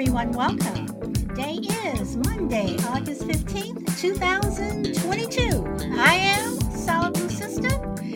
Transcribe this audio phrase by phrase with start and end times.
[0.00, 0.30] everyone.
[0.30, 0.86] Welcome.
[1.12, 5.96] Today is Monday, August 15th, 2022.
[5.98, 7.68] I am Solid Sister,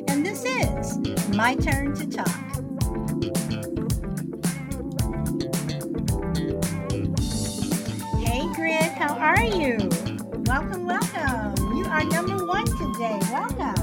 [0.06, 0.96] and this is
[1.30, 2.28] My Turn to Talk.
[8.20, 9.90] Hey, Grid, how are you?
[10.46, 11.76] Welcome, welcome.
[11.76, 13.18] You are number one today.
[13.32, 13.81] Welcome.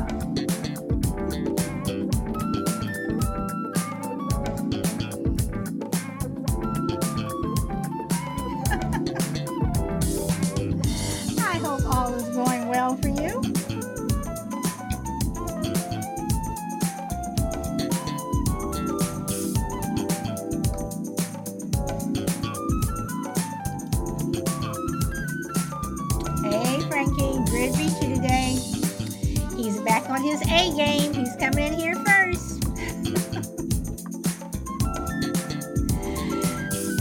[30.40, 31.14] His A game.
[31.14, 32.64] He's coming in here first.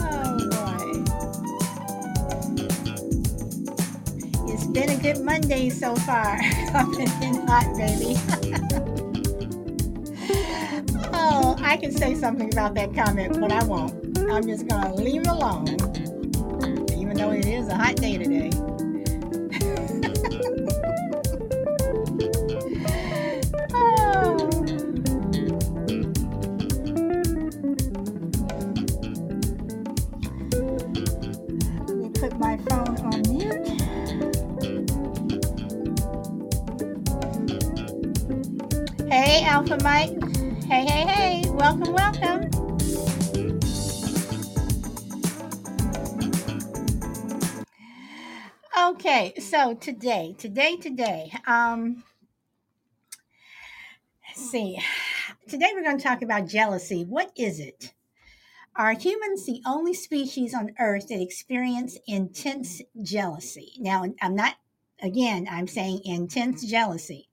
[0.01, 1.05] oh, boy.
[4.53, 6.39] It's been a good Monday so far.
[6.73, 8.17] Coming in hot, baby.
[11.13, 14.19] oh, I can say something about that comment, but I won't.
[14.31, 15.69] I'm just going to leave it alone,
[16.93, 18.48] even though it is a hot day today.
[49.69, 52.03] So today, today, today, um,
[54.27, 54.79] let's see.
[55.47, 57.05] Today we're going to talk about jealousy.
[57.05, 57.93] What is it?
[58.75, 63.75] Are humans the only species on Earth that experience intense jealousy?
[63.79, 64.55] Now, I'm not,
[65.03, 67.29] again, I'm saying intense jealousy.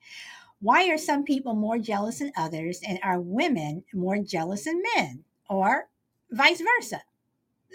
[0.60, 5.24] Why are some people more jealous than others, and are women more jealous than men,
[5.50, 5.88] or
[6.32, 7.02] vice versa?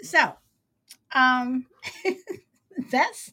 [0.03, 0.33] So,
[1.13, 1.65] um,
[2.91, 3.31] that's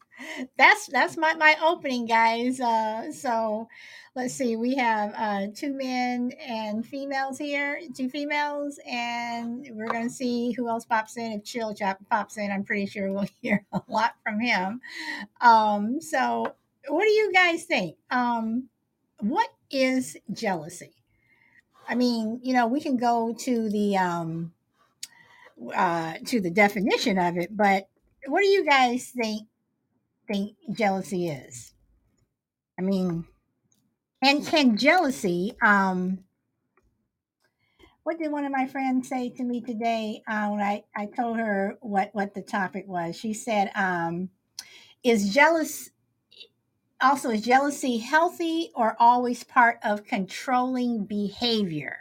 [0.57, 2.61] that's that's my my opening, guys.
[2.61, 3.69] Uh, so
[4.15, 10.11] let's see, we have uh, two men and females here, two females, and we're gonna
[10.11, 11.33] see who else pops in.
[11.33, 14.81] If Chill Chop pops in, I'm pretty sure we'll hear a lot from him.
[15.41, 16.55] Um, so,
[16.89, 17.97] what do you guys think?
[18.11, 18.69] Um,
[19.21, 20.93] what is jealousy?
[21.89, 24.53] I mean, you know, we can go to the um,
[25.75, 27.89] uh, to the definition of it, but
[28.27, 29.47] what do you guys think
[30.29, 31.73] think jealousy is?
[32.79, 33.25] I mean,
[34.23, 36.25] and can jealousy um
[38.09, 41.37] what did one of my friends say to me today uh, when I, I told
[41.37, 43.17] her what, what the topic was?
[43.17, 44.31] She said, um,
[45.05, 45.91] is jealous
[47.03, 51.99] also is jealousy healthy or always part of controlling behavior?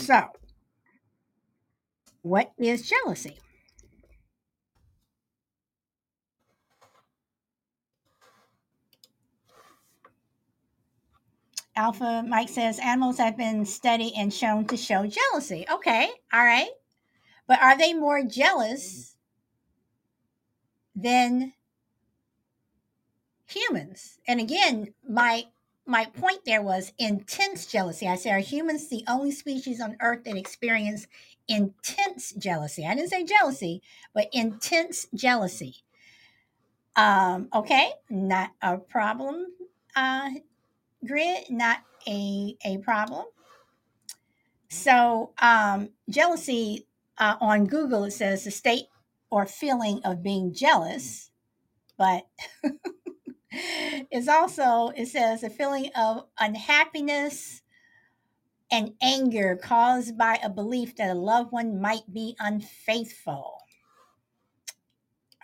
[0.00, 0.30] So,
[2.22, 3.38] what is jealousy?
[11.76, 15.66] Alpha Mike says animals have been studied and shown to show jealousy.
[15.70, 16.70] Okay, all right.
[17.46, 19.16] But are they more jealous
[20.94, 21.52] than
[23.46, 24.18] humans?
[24.26, 25.44] And again, my
[25.86, 28.08] my point there was intense jealousy.
[28.08, 31.06] I said, are humans the only species on earth that experience
[31.46, 32.84] intense jealousy?
[32.84, 33.82] I didn't say jealousy,
[34.12, 35.76] but intense jealousy.
[36.96, 39.46] Um, okay, not a problem.
[39.94, 40.30] Uh,
[41.04, 43.24] grid, not a a problem.
[44.68, 46.86] So, um, jealousy
[47.18, 48.86] uh, on Google it says the state
[49.30, 51.30] or feeling of being jealous,
[51.96, 52.26] but
[53.50, 57.62] it's also it says a feeling of unhappiness
[58.70, 63.58] and anger caused by a belief that a loved one might be unfaithful.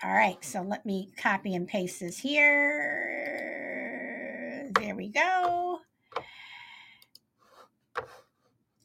[0.02, 3.81] All right, so let me copy and paste this here.
[4.78, 5.80] There we go.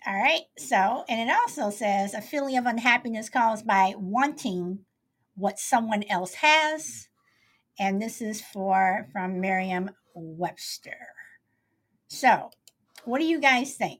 [0.06, 4.80] All right, so, and it also says a feeling of unhappiness caused by wanting
[5.36, 7.10] what someone else has.
[7.78, 11.10] And this is for from Merriam Webster.
[12.08, 12.52] So,
[13.04, 14.00] what do you guys think?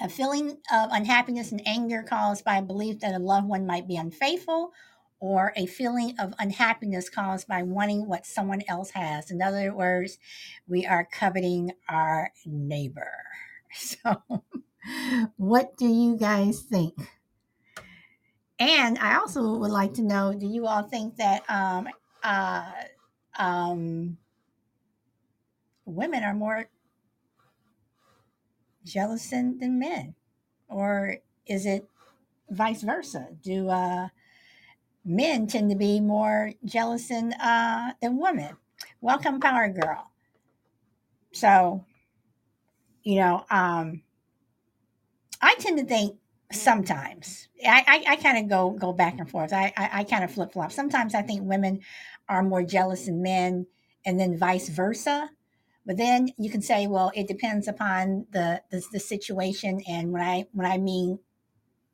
[0.00, 3.86] A feeling of unhappiness and anger caused by a belief that a loved one might
[3.86, 4.72] be unfaithful,
[5.24, 9.30] or a feeling of unhappiness caused by wanting what someone else has.
[9.30, 10.18] In other words,
[10.68, 13.10] we are coveting our neighbor.
[13.76, 14.22] So,
[15.36, 16.94] what do you guys think?
[18.60, 21.88] And I also would like to know do you all think that um,
[22.22, 22.70] uh,
[23.36, 24.16] um,
[25.84, 26.66] women are more
[28.84, 30.14] jealous than, men?
[30.68, 31.16] Or
[31.48, 31.88] is it
[32.48, 33.30] vice versa?
[33.42, 34.10] Do uh,
[35.04, 38.56] men tend to be more jealous than, uh, than women?
[39.00, 40.10] Welcome, Power Girl.
[41.32, 41.84] So,
[43.02, 44.02] you know, um,
[45.42, 46.16] I tend to think
[46.52, 49.52] sometimes I, I, I kind of go go back and forth.
[49.52, 50.72] I, I, I kind of flip flop.
[50.72, 51.80] Sometimes I think women
[52.28, 53.66] are more jealous than men,
[54.04, 55.30] and then vice versa.
[55.86, 59.82] But then you can say, well, it depends upon the, the the situation.
[59.88, 61.18] And when I when I mean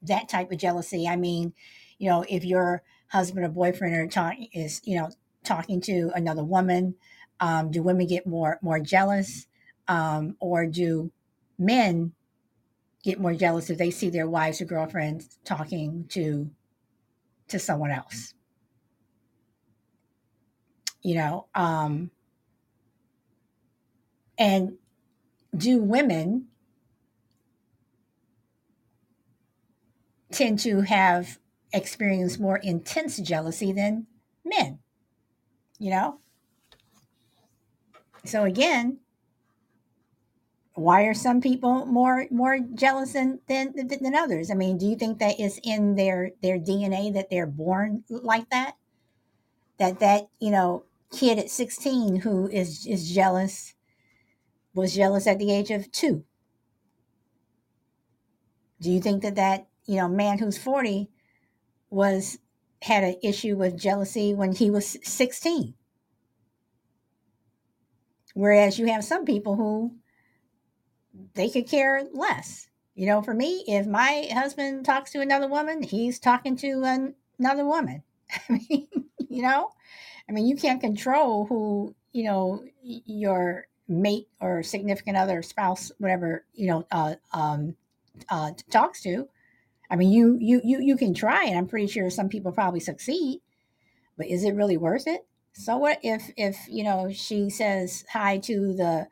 [0.02, 1.52] that type of jealousy, I mean,
[1.98, 5.10] you know, if your husband or boyfriend are talking is you know
[5.44, 6.94] talking to another woman,
[7.40, 9.46] um, do women get more more jealous,
[9.88, 11.12] um, or do
[11.58, 12.12] men
[13.04, 16.50] get more jealous if they see their wives or girlfriends talking to
[17.48, 18.34] to someone else?
[21.02, 22.10] You know um
[24.38, 24.78] and
[25.56, 26.48] do women
[30.30, 31.39] tend to have
[31.72, 34.06] experienced more intense jealousy than
[34.44, 34.78] men
[35.80, 36.18] you know?
[38.24, 38.98] So again
[40.74, 44.50] why are some people more more jealous than, than than others?
[44.50, 48.48] I mean do you think that it's in their their dna that they're born like
[48.50, 48.76] that?
[49.78, 53.74] That that you know kid at 16 who is is jealous
[54.74, 56.24] was jealous at the age of two.
[58.80, 61.10] Do you think that that you know man who's 40
[61.90, 62.38] was
[62.82, 65.74] had an issue with jealousy when he was 16
[68.34, 69.94] whereas you have some people who
[71.34, 72.68] they could care less.
[72.94, 77.14] You know for me if my husband talks to another woman he's talking to an,
[77.38, 78.02] another woman.
[78.48, 78.88] I mean
[79.28, 79.70] you know?
[80.28, 86.44] I mean you can't control who you know your mate or significant other spouse whatever
[86.54, 87.76] you know uh, um,
[88.28, 89.28] uh, talks to
[89.90, 92.80] I mean, you you you you can try, and I'm pretty sure some people probably
[92.80, 93.40] succeed,
[94.16, 95.26] but is it really worth it?
[95.52, 99.08] So what if if you know she says hi to the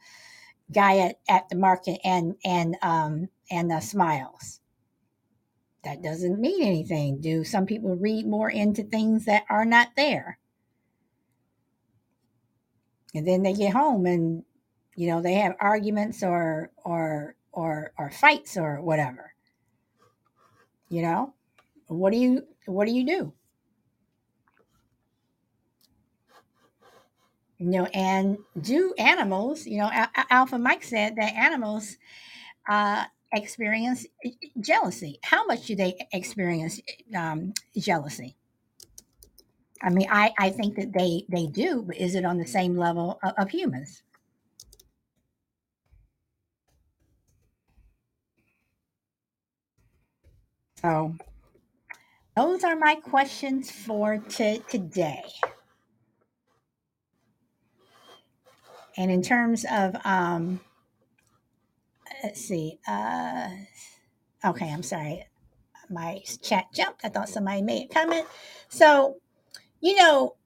[0.73, 4.61] guy at, at the market and and um and uh, smiles?
[5.85, 7.21] That doesn't mean anything.
[7.21, 10.39] Do some people read more into things that are not there?
[13.15, 14.45] And then they get home and
[14.95, 19.35] you know they have arguments or or or or fights or whatever.
[20.89, 21.35] You know,
[21.89, 23.33] what do you what do you do?
[27.59, 31.97] you know and do animals you know Al- alpha mike said that animals
[32.69, 34.07] uh, experience
[34.61, 35.19] jealousy.
[35.23, 36.81] How much do they experience
[37.17, 38.37] um, jealousy?
[39.83, 42.77] I mean I, I think that they they do but is it on the same
[42.77, 44.03] level of, of humans
[50.81, 51.15] so
[52.37, 55.25] those are my questions for to today.
[58.97, 60.61] And in terms of um
[62.23, 63.49] let's see uh
[64.45, 65.25] okay i'm sorry.
[65.91, 67.05] My chat jumped.
[67.05, 68.27] I thought somebody made a comment.
[68.69, 69.17] So
[69.81, 70.37] you know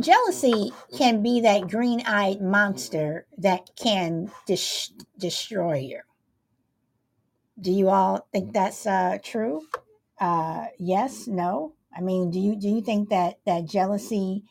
[0.00, 6.00] jealousy can be that green-eyed monster that can dis- destroy you
[7.60, 9.62] do you all think that's uh, true?
[10.20, 11.74] Uh, yes no?
[11.96, 14.44] I mean do you do you think that that jealousy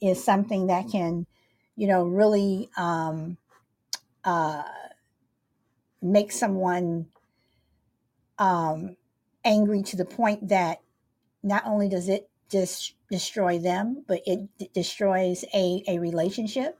[0.00, 1.26] is something that can
[1.76, 3.36] you know really um,
[4.24, 4.62] uh,
[6.02, 7.06] make someone
[8.38, 8.96] um,
[9.44, 10.80] angry to the point that
[11.42, 16.78] not only does it just destroy them but it d- destroys a, a relationship?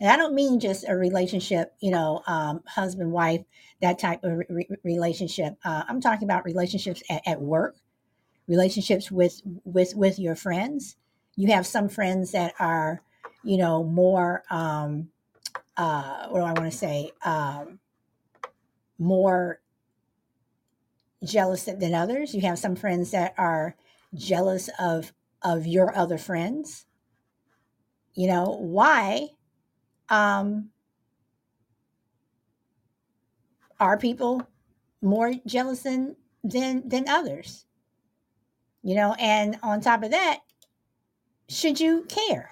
[0.00, 3.42] And I don't mean just a relationship, you know, um, husband, wife,
[3.80, 5.56] that type of re- relationship.
[5.64, 7.76] Uh, I'm talking about relationships at, at work,
[8.46, 10.96] relationships with with with your friends.
[11.36, 13.02] You have some friends that are,
[13.42, 14.42] you know, more.
[14.50, 15.08] Um,
[15.76, 17.10] uh, what do I want to say?
[17.24, 17.78] Um,
[18.98, 19.60] more
[21.24, 22.34] jealous than, others.
[22.34, 23.76] You have some friends that are
[24.14, 26.86] jealous of of your other friends.
[28.14, 29.28] You know why?
[30.08, 30.70] Um,
[33.80, 34.42] are people
[35.02, 37.66] more jealous than than than others
[38.82, 40.40] you know and on top of that
[41.48, 42.50] should you care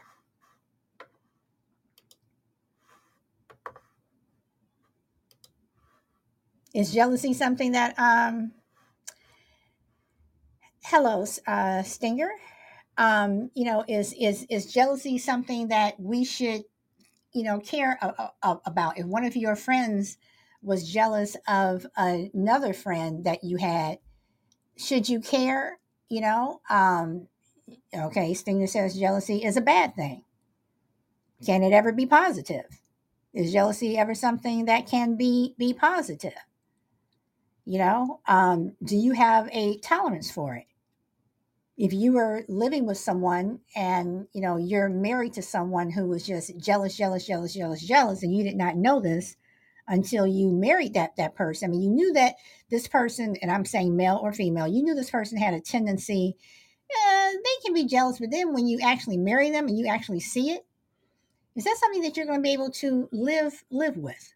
[6.74, 8.52] is jealousy something that um
[10.84, 12.30] Hello, uh, Stinger.
[12.96, 16.64] Um, you know, is is is jealousy something that we should,
[17.32, 18.98] you know, care a- a- about?
[18.98, 20.18] If one of your friends
[20.68, 23.98] was jealous of another friend that you had,
[24.76, 25.78] should you care?
[26.08, 27.26] You know, um,
[27.92, 28.34] okay.
[28.34, 30.22] Stinger says jealousy is a bad thing.
[31.44, 32.66] Can it ever be positive?
[33.34, 36.32] Is jealousy ever something that can be be positive?
[37.64, 40.68] You know, um, do you have a tolerance for it?
[41.78, 46.26] if you were living with someone and you know you're married to someone who was
[46.26, 49.36] just jealous jealous jealous jealous jealous and you did not know this
[49.88, 51.68] until you married that that person.
[51.68, 52.36] I mean you knew that
[52.70, 56.36] this person and i'm saying male or female you knew this person had a tendency
[56.90, 60.20] uh, they can be jealous but then when you actually marry them and you actually
[60.20, 60.66] see it
[61.58, 64.32] is that something that you're going to be able to live live with?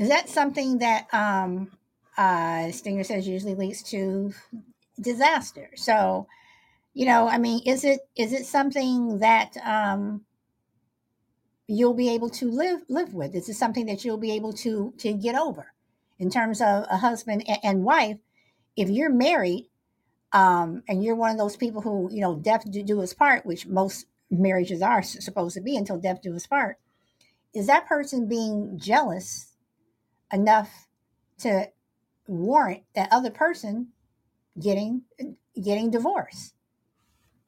[0.00, 1.70] Is that something that um
[2.18, 4.32] uh stinger says usually leads to
[5.00, 5.70] disaster?
[5.76, 6.26] So
[6.92, 10.22] you know i mean is it is it something that um
[11.70, 13.32] you'll be able to live live with.
[13.32, 15.72] This is something that you'll be able to to get over.
[16.18, 18.18] In terms of a husband and, and wife
[18.76, 19.68] if you're married
[20.32, 23.44] um and you're one of those people who you know death do, do us part
[23.44, 26.78] which most marriages are supposed to be until death do us part
[27.54, 29.56] is that person being jealous
[30.32, 30.86] enough
[31.38, 31.68] to
[32.26, 33.88] warrant that other person
[34.60, 35.02] getting
[35.60, 36.54] getting divorced?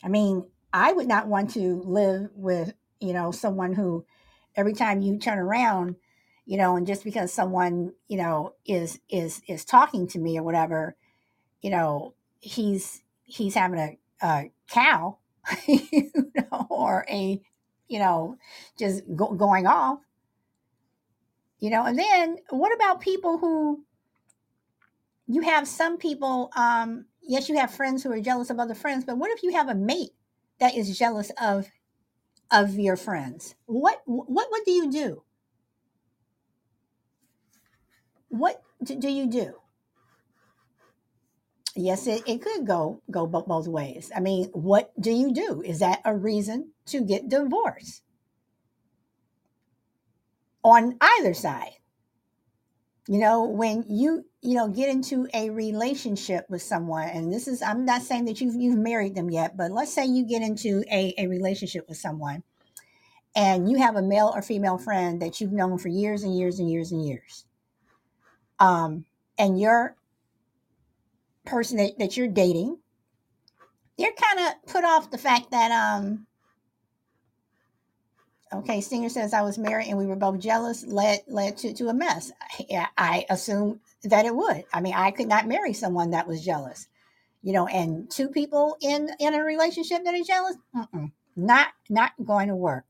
[0.02, 4.04] I mean, I would not want to live with, you know, someone who
[4.56, 5.96] every time you turn around,
[6.46, 10.42] you know, and just because someone, you know, is is is talking to me or
[10.42, 10.96] whatever,
[11.60, 15.18] you know, he's he's having a, a cow,
[15.66, 17.40] you know, or a,
[17.88, 18.36] you know,
[18.78, 20.00] just go, going off,
[21.58, 21.84] you know.
[21.84, 23.84] And then what about people who
[25.26, 29.04] you have some people um yes, you have friends who are jealous of other friends,
[29.04, 30.12] but what if you have a mate
[30.58, 31.68] that is jealous of
[32.50, 33.54] of your friends?
[33.66, 35.22] What what what do you do?
[38.28, 39.54] What do, you do?
[41.76, 44.10] Yes, it, it could go go bo- both ways.
[44.14, 45.62] I mean, what do you do?
[45.62, 48.02] Is that a reason to get divorced
[50.64, 51.72] on either side?
[53.08, 57.62] You know, when you you know get into a relationship with someone, and this is
[57.62, 60.84] I'm not saying that you've you've married them yet, but let's say you get into
[60.92, 62.42] a, a relationship with someone
[63.34, 66.58] and you have a male or female friend that you've known for years and years
[66.58, 67.44] and years and years.
[68.58, 69.04] Um,
[69.38, 69.96] and your
[71.46, 72.78] person that, that you're dating,
[73.98, 76.26] they're kind of put off the fact that um
[78.52, 81.88] okay, Stinger says I was married and we were both jealous, led led to, to
[81.88, 82.32] a mess.
[82.70, 84.64] I, I assume that it would.
[84.72, 86.88] I mean, I could not marry someone that was jealous.
[87.42, 90.56] You know, and two people in in a relationship that are jealous,
[91.34, 92.84] not not going to work.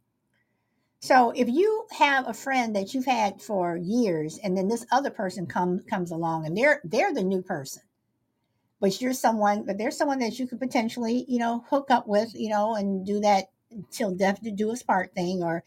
[1.01, 5.11] So if you have a friend that you've had for years, and then this other
[5.11, 7.83] person comes comes along, and they're they're the new person,
[8.79, 12.35] but you're someone, but there's someone that you could potentially, you know, hook up with,
[12.35, 13.47] you know, and do that
[13.91, 15.65] till death do us part thing, or,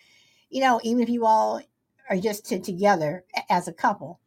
[0.50, 1.60] you know, even if you all
[2.10, 4.20] are just to, together as a couple,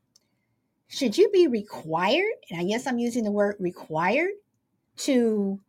[0.89, 2.33] should you be required?
[2.51, 4.31] And I guess I'm using the word required
[4.99, 5.61] to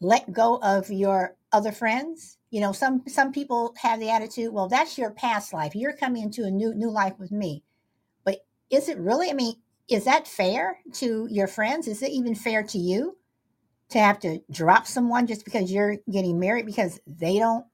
[0.00, 2.38] let go of your other friends?
[2.50, 5.74] You know some some people have the attitude well that's your past life.
[5.74, 7.62] You're coming into a new new life with me.
[8.24, 9.54] But is it really i mean
[9.88, 11.88] is that fair to your friends?
[11.88, 13.16] Is it even fair to you
[13.90, 17.66] to have to drop someone just because you're getting married because they don't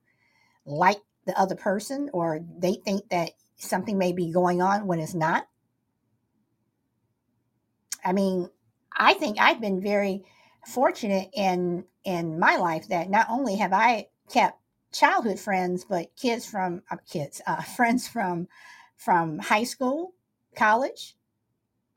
[0.65, 5.15] like the other person or they think that something may be going on when it's
[5.15, 5.47] not
[8.07, 8.49] i mean
[8.97, 10.25] i think i've been very
[10.67, 14.59] fortunate in in my life that not only have i kept
[14.97, 18.49] childhood friends, but kids from uh, kids, uh, friends from
[18.97, 20.15] from high school,
[20.57, 21.17] college.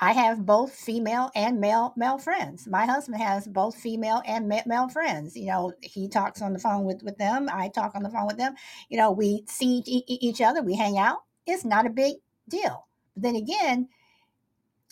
[0.01, 2.67] I have both female and male male friends.
[2.67, 5.35] My husband has both female and male friends.
[5.35, 7.49] You know, he talks on the phone with with them.
[7.51, 8.55] I talk on the phone with them.
[8.89, 10.61] You know, we see each other.
[10.63, 11.19] We hang out.
[11.45, 12.87] It's not a big deal.
[13.15, 13.89] But then again,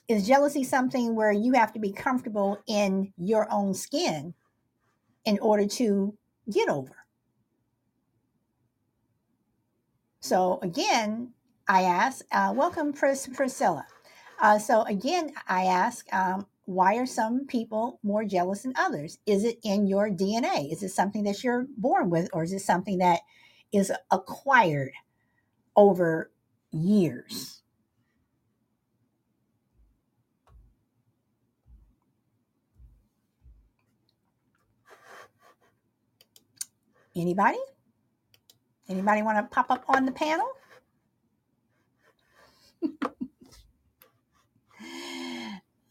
[0.07, 4.33] is jealousy something where you have to be comfortable in your own skin
[5.25, 6.17] in order to
[6.51, 6.95] get over?
[10.21, 11.33] So again,
[11.67, 13.85] I ask, uh, welcome Pris- Priscilla.
[14.39, 19.19] Uh, so again, I ask, um, why are some people more jealous than others?
[19.25, 20.71] Is it in your DNA?
[20.71, 23.21] Is it something that you're born with, or is it something that
[23.71, 24.91] is acquired
[25.75, 26.31] over
[26.71, 27.63] years?
[37.17, 37.57] Anybody?
[38.89, 40.47] Anybody want to pop up on the panel?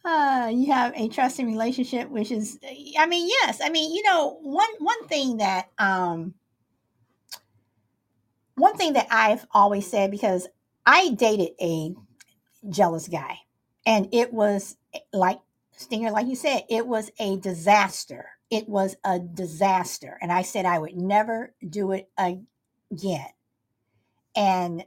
[0.07, 2.61] Uh, you have a trusting relationship, which is,
[2.97, 3.59] I mean, yes.
[3.61, 6.35] I mean, you know, one one thing that um,
[8.55, 10.47] one thing that I've always said because
[10.87, 11.93] I dated a
[12.71, 13.39] jealous guy,
[13.85, 14.77] and it was
[15.13, 15.41] like
[15.77, 18.29] Stinger, like you said, it was a disaster.
[18.51, 23.27] It was a disaster, and I said I would never do it again.
[24.37, 24.85] And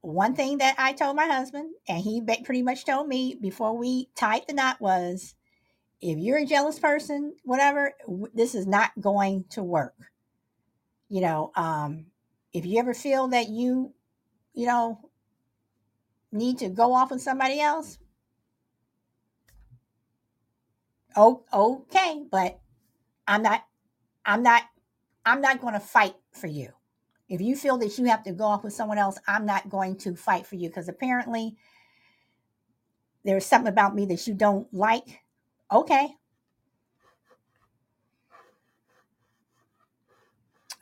[0.00, 4.08] one thing that I told my husband, and he pretty much told me before we
[4.14, 5.34] tied the knot was
[6.00, 7.92] if you're a jealous person, whatever,
[8.34, 9.94] this is not going to work.
[11.08, 12.06] You know, um,
[12.52, 13.94] if you ever feel that you,
[14.52, 15.10] you know,
[16.30, 17.98] need to go off with somebody else,
[21.16, 22.60] oh, okay, but
[23.28, 23.64] I'm not,
[24.24, 24.62] I'm not,
[25.24, 26.70] I'm not going to fight for you.
[27.28, 29.96] If you feel that you have to go off with someone else, I'm not going
[29.98, 31.56] to fight for you because apparently
[33.24, 35.22] there's something about me that you don't like.
[35.72, 36.08] Okay.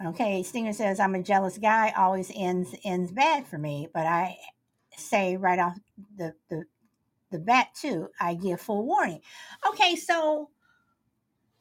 [0.05, 4.37] Okay, Stinger says I'm a jealous guy, always ends ends bad for me, but I
[4.97, 5.79] say right off
[6.17, 6.65] the the
[7.31, 9.21] the bat too, I give full warning.
[9.69, 10.51] Okay, so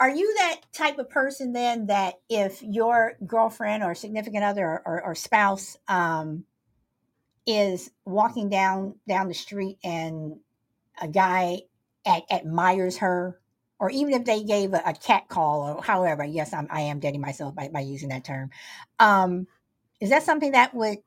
[0.01, 4.81] are you that type of person then that if your girlfriend or significant other or,
[4.84, 6.43] or, or spouse um,
[7.46, 10.38] is walking down down the street and
[11.00, 11.59] a guy
[12.03, 13.40] ad- admires her
[13.79, 17.00] or even if they gave a, a, cat call or however yes I'm, i am
[17.00, 18.50] dating myself by, by using that term
[19.00, 19.46] um,
[20.00, 20.98] is that something that would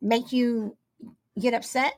[0.00, 0.78] make you
[1.38, 1.92] get upset?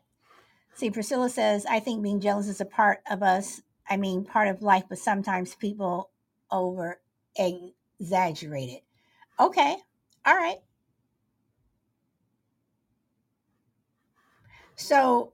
[0.75, 4.49] See priscilla says i think being jealous is a part of us I mean, part
[4.49, 6.11] of life, but sometimes people
[6.51, 7.01] over
[7.37, 8.85] exaggerate it.
[9.39, 9.77] Okay.
[10.25, 10.59] All right.
[14.77, 15.33] So,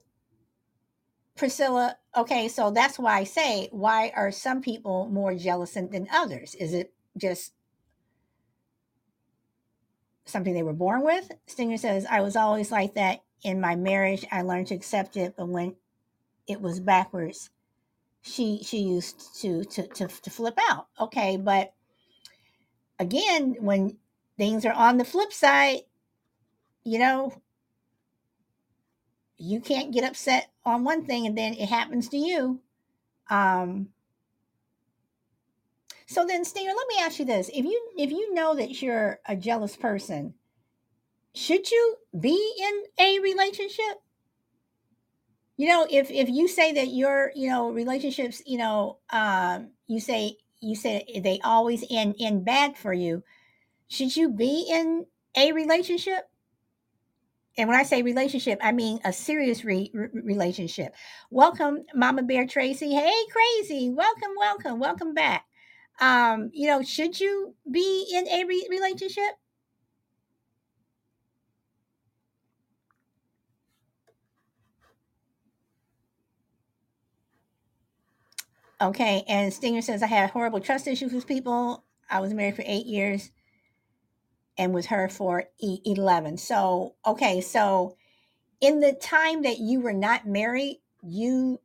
[1.35, 6.53] Priscilla, okay, so that's why I say, why are some people more jealous than, others?
[6.55, 7.53] Is it just
[10.25, 11.31] something they were born with?
[11.47, 14.25] Stinger says, I was always like that in my marriage.
[14.31, 15.75] I learned to accept it, but when
[16.47, 17.49] it was backwards,
[18.21, 20.87] she she used to to to, to flip out.
[20.99, 21.73] Okay, but
[22.99, 23.97] again, when
[24.37, 25.81] things are on the flip side,
[26.83, 27.41] you know,
[29.37, 32.61] you can't get upset on one thing and then it happens to you.
[33.29, 33.89] Um,
[36.05, 39.19] so then, Stinger, let me ask you this: if you if you know that you're
[39.27, 40.35] a jealous person,
[41.33, 44.01] should you be in a relationship?
[45.61, 49.99] You know if if you say that your you know relationships you know um you
[49.99, 53.23] say you say they always end end bad for you
[53.87, 55.05] should you be in
[55.37, 56.27] a relationship?
[57.59, 60.95] And when i say relationship i mean a serious re- re- relationship.
[61.29, 62.95] Welcome mama bear tracy.
[62.95, 63.91] Hey crazy.
[63.91, 65.45] Welcome welcome welcome back.
[65.99, 69.37] Um you know should you be in a re- relationship
[78.81, 81.85] Okay, and Stinger says I had horrible trust issues with people.
[82.09, 83.31] I was married for eight years
[84.57, 85.45] and with her for
[85.85, 86.37] 11.
[86.37, 87.97] So, okay, so
[88.61, 91.59] in the time that you were not married, you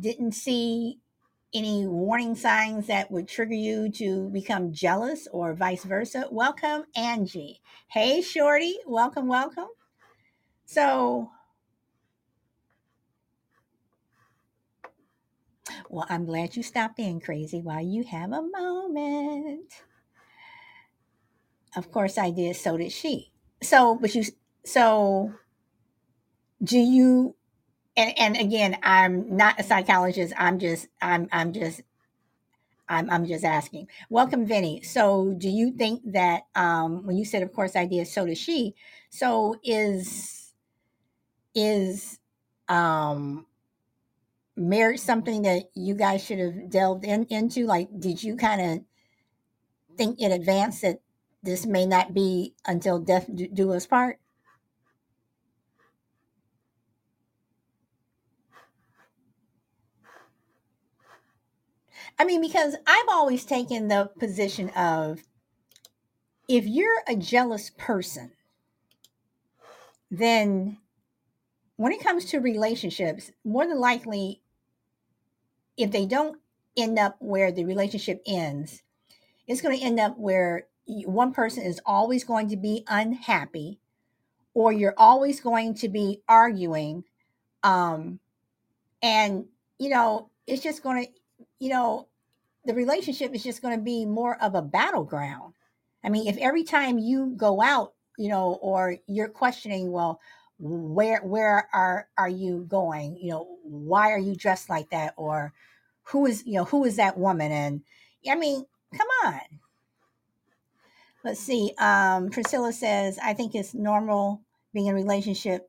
[0.00, 1.00] didn't see
[1.54, 6.26] any warning signs that would trigger you to become jealous or vice versa.
[6.30, 7.60] Welcome, Angie.
[7.88, 8.76] Hey, Shorty.
[8.86, 9.68] Welcome, welcome.
[10.66, 11.30] So,
[15.94, 19.72] Well, I'm glad you stopped in, crazy, while you have a moment.
[21.76, 23.30] Of course I did, so did she.
[23.62, 24.24] So, but you,
[24.64, 25.34] so
[26.64, 27.36] do you,
[27.96, 30.34] and, and again, I'm not a psychologist.
[30.36, 31.82] I'm just, I'm, I'm just,
[32.88, 33.88] I'm, I'm just asking.
[34.10, 34.82] Welcome, Vinny.
[34.82, 38.38] So, do you think that um, when you said, of course, I did, so does
[38.38, 38.74] she?
[39.10, 40.54] So, is
[41.54, 42.18] is
[42.68, 43.46] um
[44.56, 47.66] marriage something that you guys should have delved in, into?
[47.66, 48.84] Like, did you kind of
[49.96, 51.00] think in advance that
[51.42, 54.18] this may not be until death do us part?
[62.18, 65.24] I mean, because I've always taken the position of
[66.48, 68.32] if you're a jealous person,
[70.10, 70.78] then
[71.76, 74.42] when it comes to relationships, more than likely
[75.76, 76.38] if they don't
[76.76, 78.82] end up where the relationship ends,
[79.46, 83.78] it's going to end up where one person is always going to be unhappy
[84.52, 87.04] or you're always going to be arguing
[87.62, 88.18] um
[89.02, 89.46] and
[89.78, 91.10] you know it's just going to
[91.58, 92.06] you know
[92.66, 95.52] the relationship is just going to be more of a battleground.
[96.02, 100.20] I mean if every time you go out you know or you're questioning well
[100.58, 103.16] where where are are you going?
[103.16, 105.14] You know why are you dressed like that?
[105.16, 105.52] Or
[106.04, 107.52] who is you know who is that woman?
[107.52, 107.82] And
[108.30, 109.40] i mean come on.
[111.24, 115.68] Let's see um priscilla says i think it's normal being in a relationship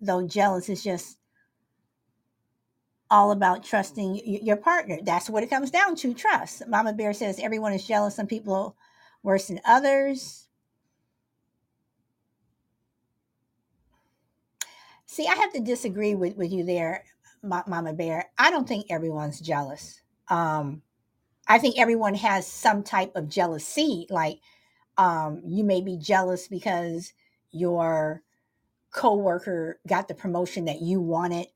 [0.00, 1.18] though jealous is just
[3.10, 4.98] all about trusting your partner.
[5.02, 6.66] That's what it comes down to trust.
[6.66, 8.16] Mama bear says everyone is jealous.
[8.16, 8.76] Some people
[9.22, 10.43] worse than others
[15.14, 17.04] see i have to disagree with, with you there
[17.44, 18.30] mama bear.
[18.38, 20.00] I don't think everyone's jealous.
[20.28, 20.82] Um
[21.46, 24.40] i think everyone has some type of jealousy like
[24.96, 27.12] um, you may be jealous because
[27.50, 28.22] your
[28.92, 31.48] coworker got the promotion that you wanted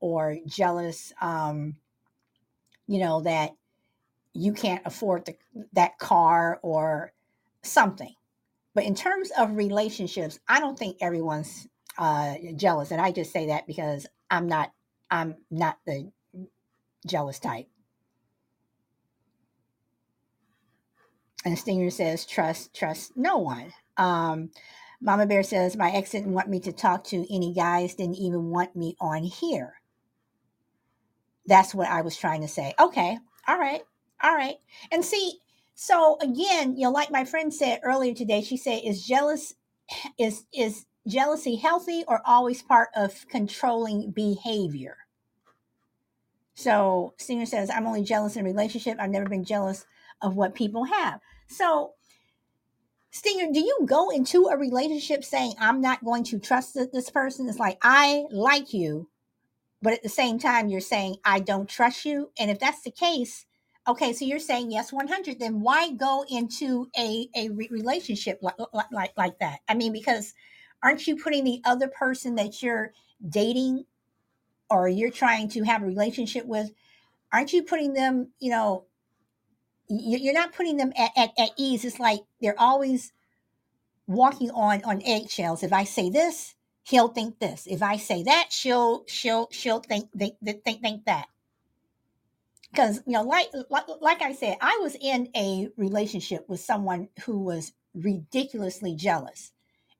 [0.00, 1.76] or jealous um,
[2.86, 3.52] you know that
[4.34, 5.36] you can't afford the,
[5.72, 7.12] that car or
[7.62, 8.14] something.
[8.74, 11.68] But in terms of relationships i don't think everyone's
[12.00, 14.72] uh, jealous and i just say that because i'm not
[15.12, 16.12] i'm not the
[17.06, 17.68] jealous type
[21.44, 24.50] and stinger says trust trust no one um,
[25.00, 28.50] Mama Bear says, My ex didn't want me to talk to any guys, didn't even
[28.50, 29.74] want me on here.
[31.46, 32.74] That's what I was trying to say.
[32.80, 33.18] Okay.
[33.48, 33.82] All right.
[34.22, 34.56] All right.
[34.92, 35.40] And see,
[35.74, 39.54] so again, you know, like my friend said earlier today, she said, is jealous
[40.18, 44.98] is is jealousy healthy or always part of controlling behavior?
[46.54, 48.98] So Stinger says, I'm only jealous in a relationship.
[49.00, 49.86] I've never been jealous
[50.20, 51.20] of what people have.
[51.46, 51.94] So
[53.12, 57.48] Stinger, do you go into a relationship saying, I'm not going to trust this person?
[57.48, 59.08] It's like, I like you,
[59.82, 62.30] but at the same time, you're saying, I don't trust you.
[62.38, 63.46] And if that's the case,
[63.88, 68.54] okay, so you're saying yes 100, then why go into a, a re- relationship like,
[68.92, 69.60] like, like that?
[69.68, 70.34] I mean, because
[70.82, 72.92] aren't you putting the other person that you're
[73.26, 73.84] dating
[74.68, 76.70] or you're trying to have a relationship with,
[77.32, 78.84] aren't you putting them, you know,
[79.88, 81.84] you're not putting them at, at, at ease.
[81.84, 83.12] It's like they're always
[84.06, 85.62] walking on on eggshells.
[85.62, 87.66] If I say this, he'll think this.
[87.66, 91.26] If I say that, she'll she'll she'll think think think, think that.
[92.70, 97.08] Because you know, like, like like I said, I was in a relationship with someone
[97.24, 99.50] who was ridiculously jealous,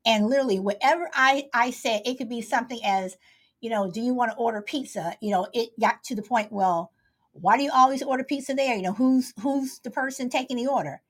[0.06, 3.16] and literally whatever I I said, it could be something as,
[3.60, 5.16] you know, do you want to order pizza?
[5.20, 6.52] You know, it got to the point.
[6.52, 6.92] Well,
[7.32, 8.76] why do you always order pizza there?
[8.76, 11.02] You know, who's who's the person taking the order?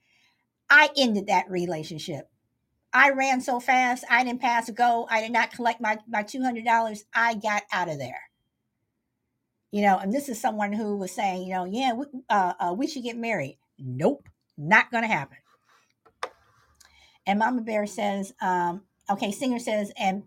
[0.71, 2.29] I ended that relationship
[2.93, 5.07] I ran so fast, I didn't pass a go.
[5.11, 7.05] I did not collect my, my $200.
[7.15, 8.23] I got out of there.
[9.71, 12.75] You know, and this is someone who was saying, you know, yeah, we, uh, uh,
[12.77, 13.59] we should get married.
[13.79, 15.39] Nope, not going to happen.
[17.27, 20.25] And Mama Bear says, um, okay, Stinger says, and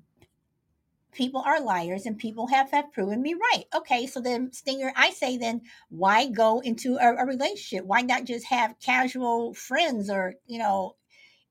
[1.14, 3.64] people are liars and people have, have proven me right.
[3.76, 7.86] Okay, so then, Stinger, I say then, why go into a, a relationship?
[7.86, 10.96] Why not just have casual friends or, you know,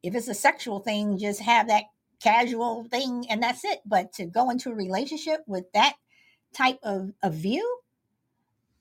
[0.02, 1.84] if it's a sexual thing, just have that
[2.20, 3.80] casual thing and that's it.
[3.84, 5.94] But to go into a relationship with that
[6.52, 7.78] type of, of view,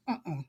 [0.10, 0.46] mm-mm.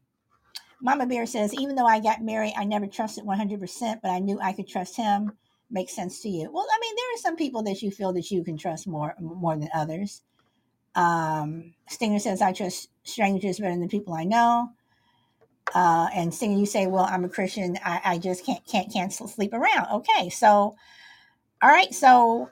[0.82, 4.40] Mama Bear says, even though I got married, I never trusted 100%, but I knew
[4.40, 5.32] I could trust him.
[5.72, 6.52] Makes sense to you.
[6.52, 9.14] Well, I mean, there are some people that you feel that you can trust more
[9.20, 10.22] more than others.
[10.94, 14.70] Um, Stinger says, I trust strangers better than the people I know.
[15.74, 17.78] Uh, and Stinger, you say, well, I'm a Christian.
[17.84, 19.88] I, I just can't can't can't sleep around.
[19.92, 20.76] Okay, so
[21.62, 22.50] all right, so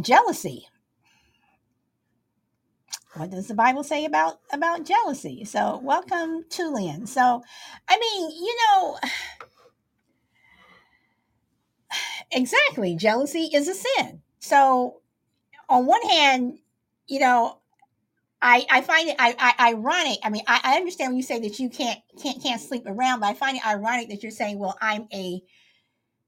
[0.00, 0.66] jealousy.
[3.16, 5.44] What does the Bible say about about jealousy?
[5.44, 7.06] So welcome, Tulian.
[7.06, 7.42] So,
[7.88, 8.98] I mean, you know,
[12.32, 14.22] exactly, jealousy is a sin.
[14.40, 15.00] So,
[15.68, 16.58] on one hand,
[17.06, 17.58] you know,
[18.42, 20.18] I, I find it I, I, ironic.
[20.24, 23.20] I mean, I, I understand when you say that you can't can't can't sleep around,
[23.20, 25.42] but I find it ironic that you're saying, "Well, I'm a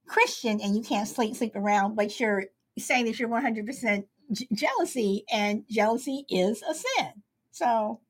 [0.07, 2.45] Christian and you can't sleep sleep around," but you're
[2.79, 4.07] saying that you're 100 percent
[4.55, 7.13] jealousy, and jealousy is a sin.
[7.53, 8.01] So,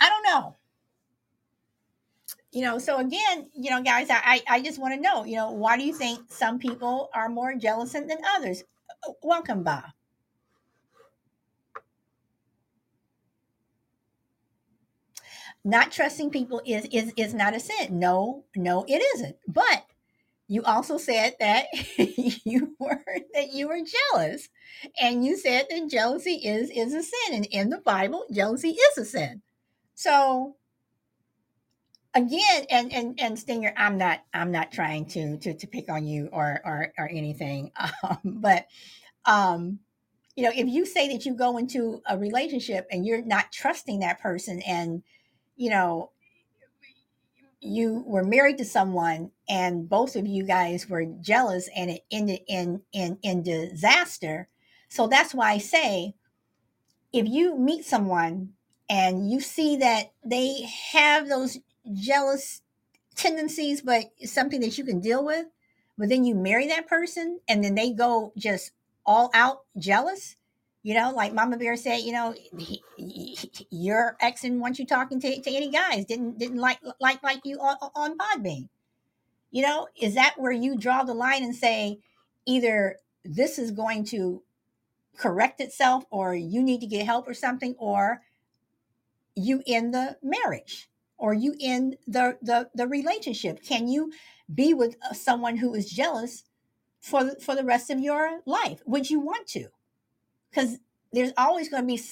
[0.00, 0.56] I don't know.
[2.54, 5.50] You know, so again, you know, guys, I I just want to know, you know,
[5.52, 8.64] why do you think some people are more jealous than others?
[9.08, 9.84] Uh, welcome, Bob.
[15.64, 17.98] not trusting people is is is not a sin.
[17.98, 19.36] No, no, it isn't.
[19.48, 19.84] But
[20.48, 21.66] you also said that
[21.98, 23.02] you were
[23.34, 23.80] that you were
[24.12, 24.48] jealous
[25.00, 28.98] and you said that jealousy is is a sin and in the bible jealousy is
[28.98, 29.42] a sin
[29.94, 30.56] so
[32.14, 36.06] again and and and stinger i'm not i'm not trying to to, to pick on
[36.06, 37.70] you or or, or anything
[38.02, 38.66] um, but
[39.26, 39.78] um
[40.36, 44.00] you know if you say that you go into a relationship and you're not trusting
[44.00, 45.02] that person and
[45.56, 46.10] you know
[47.60, 52.40] you were married to someone and both of you guys were jealous and it ended
[52.46, 54.48] in in in disaster
[54.88, 56.14] so that's why i say
[57.12, 58.50] if you meet someone
[58.90, 61.58] and you see that they have those
[61.92, 62.62] jealous
[63.14, 65.46] tendencies but it's something that you can deal with
[65.96, 68.72] but then you marry that person and then they go just
[69.06, 70.36] all out jealous
[70.84, 74.84] you know, like Mama Bear said, you know, he, he, your ex didn't want you
[74.84, 78.68] talking to, to any guys, didn't didn't like like like you on, on Podbean.
[79.50, 82.00] You know, is that where you draw the line and say
[82.44, 84.42] either this is going to
[85.16, 88.20] correct itself or you need to get help or something, or
[89.34, 93.62] you end the marriage or you in the the, the relationship?
[93.64, 94.12] Can you
[94.54, 96.44] be with uh, someone who is jealous
[97.00, 98.82] for the, for the rest of your life?
[98.86, 99.68] Would you want to?
[100.50, 100.78] because
[101.12, 102.02] there's always going to be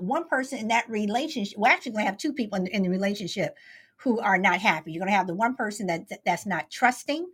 [0.00, 1.58] one person in that relationship.
[1.58, 3.56] We're actually going to have two people in, in the relationship
[3.98, 4.92] who are not happy.
[4.92, 7.28] You're going to have the one person that that's not trusting.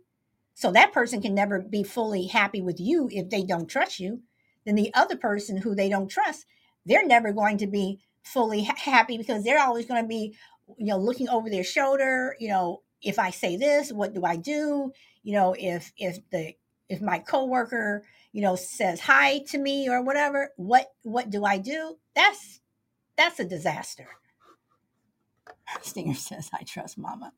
[0.55, 4.21] So that person can never be fully happy with you if they don't trust you.
[4.65, 6.45] Then the other person who they don't trust,
[6.85, 10.35] they're never going to be fully ha- happy because they're always going to be,
[10.77, 12.35] you know, looking over their shoulder.
[12.39, 14.91] You know, if I say this, what do I do?
[15.23, 16.53] You know, if if the
[16.89, 21.57] if my coworker you know says hi to me or whatever what what do i
[21.57, 22.59] do that's
[23.15, 24.07] that's a disaster
[25.81, 27.31] stinger says i trust mama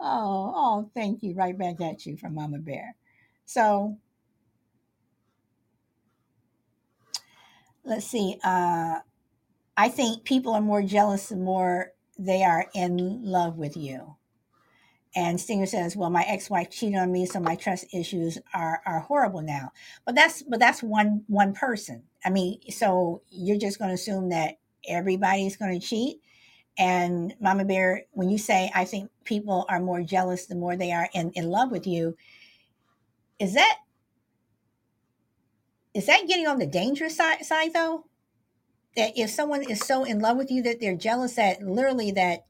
[0.00, 2.94] oh oh thank you right back at you from mama bear
[3.44, 3.96] so
[7.84, 8.98] let's see uh
[9.76, 11.92] i think people are more jealous and more
[12.24, 14.16] they are in love with you
[15.14, 19.00] and Stinger says, "Well, my ex-wife cheated on me, so my trust issues are are
[19.00, 19.72] horrible now."
[20.06, 22.04] But that's but that's one one person.
[22.24, 24.58] I mean, so you're just going to assume that
[24.88, 26.20] everybody's going to cheat.
[26.78, 30.92] And Mama Bear, when you say, "I think people are more jealous the more they
[30.92, 32.16] are in in love with you,"
[33.38, 33.78] is that
[35.94, 38.06] is that getting on the dangerous side side though?
[38.96, 42.44] That if someone is so in love with you that they're jealous that literally that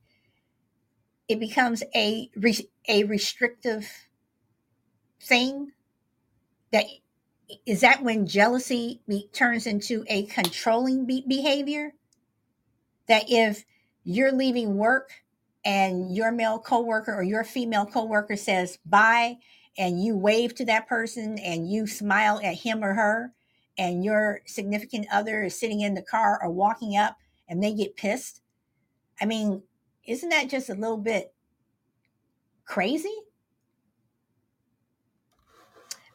[1.28, 2.30] it becomes a
[2.88, 3.88] a restrictive
[5.20, 5.72] thing
[6.72, 6.86] that
[7.66, 11.92] is that when jealousy be, turns into a controlling be- behavior?
[13.08, 13.64] That if
[14.04, 15.10] you're leaving work
[15.64, 19.38] and your male coworker or your female coworker says bye
[19.78, 23.32] and you wave to that person and you smile at him or her
[23.78, 27.16] and your significant other is sitting in the car or walking up
[27.48, 28.40] and they get pissed
[29.20, 29.62] i mean
[30.06, 31.32] isn't that just a little bit
[32.64, 33.14] crazy?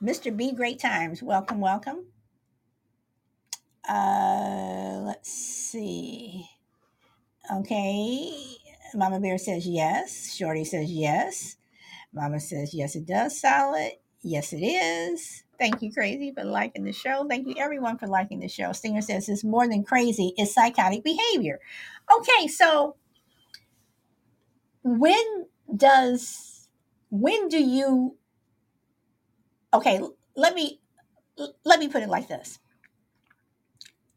[0.02, 0.36] Mr.
[0.36, 1.24] B, great times.
[1.24, 2.06] Welcome, welcome.
[3.88, 6.48] Uh, let's see.
[7.52, 8.58] Okay.
[8.94, 10.36] Mama Bear says yes.
[10.36, 11.58] Shorty says yes.
[12.14, 13.40] Mama says yes, it does.
[13.40, 13.94] Solid.
[14.22, 15.44] Yes, it is.
[15.60, 17.26] Thank you, Crazy, for liking the show.
[17.30, 18.74] Thank you, everyone, for liking the show.
[18.74, 21.60] Stinger says it's more than crazy, it's psychotic behavior.
[22.16, 22.96] Okay, so
[24.84, 26.70] when does
[27.10, 28.16] when do you
[29.74, 30.02] okay
[30.36, 30.80] let me
[31.66, 32.60] let me put it like this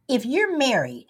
[0.08, 1.06] if you're married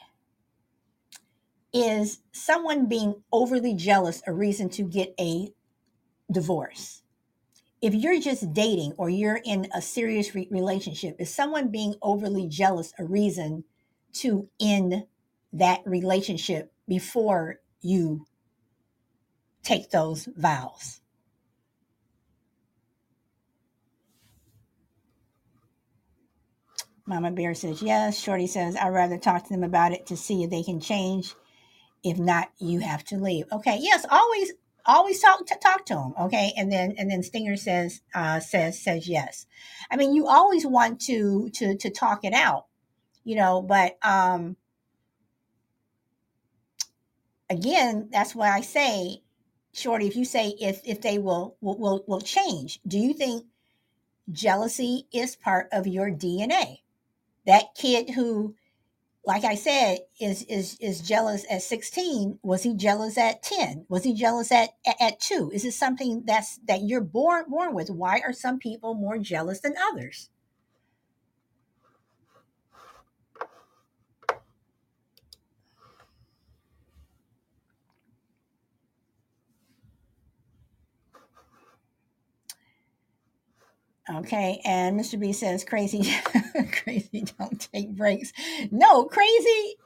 [1.72, 5.48] is someone being overly jealous a reason to get a
[6.32, 7.02] divorce
[7.82, 12.46] if you're just dating or you're in a serious re- relationship is someone being overly
[12.46, 13.64] jealous a reason
[14.12, 15.04] to end
[15.52, 18.26] that relationship before you
[19.62, 21.00] take those vows.
[27.06, 28.18] Mama Bear says yes.
[28.18, 31.34] Shorty says, I'd rather talk to them about it to see if they can change.
[32.04, 33.46] If not, you have to leave.
[33.52, 33.78] Okay.
[33.80, 34.52] Yes, always
[34.86, 36.14] always talk to talk to them.
[36.20, 36.52] Okay.
[36.56, 39.46] And then and then Stinger says uh says says yes.
[39.90, 42.66] I mean you always want to to to talk it out,
[43.24, 44.56] you know, but um
[47.48, 49.22] again, that's why I say
[49.72, 53.46] Shorty, if you say if if they will will will, will change, do you think
[54.30, 56.78] jealousy is part of your DNA?
[57.46, 58.54] That kid who
[59.30, 62.40] like I said, is is is jealous at 16?
[62.42, 63.86] Was he jealous at 10?
[63.88, 65.52] Was he jealous at at 2?
[65.54, 67.90] Is it something that's that you're born born with?
[67.90, 70.30] Why are some people more jealous than others?
[84.08, 85.18] Okay, and Mr.
[85.18, 86.02] B says crazy
[86.72, 88.32] crazy don't take breaks.
[88.70, 89.76] No, crazy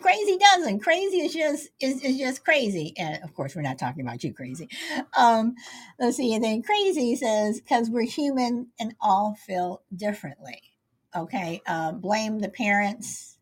[0.00, 0.80] crazy doesn't.
[0.80, 2.94] Crazy is just is, is just crazy.
[2.96, 4.68] And of course we're not talking about you crazy.
[5.16, 5.54] Um
[5.98, 10.62] let's see, and then crazy says because we're human and all feel differently.
[11.14, 11.60] Okay.
[11.66, 13.36] Uh, blame the parents.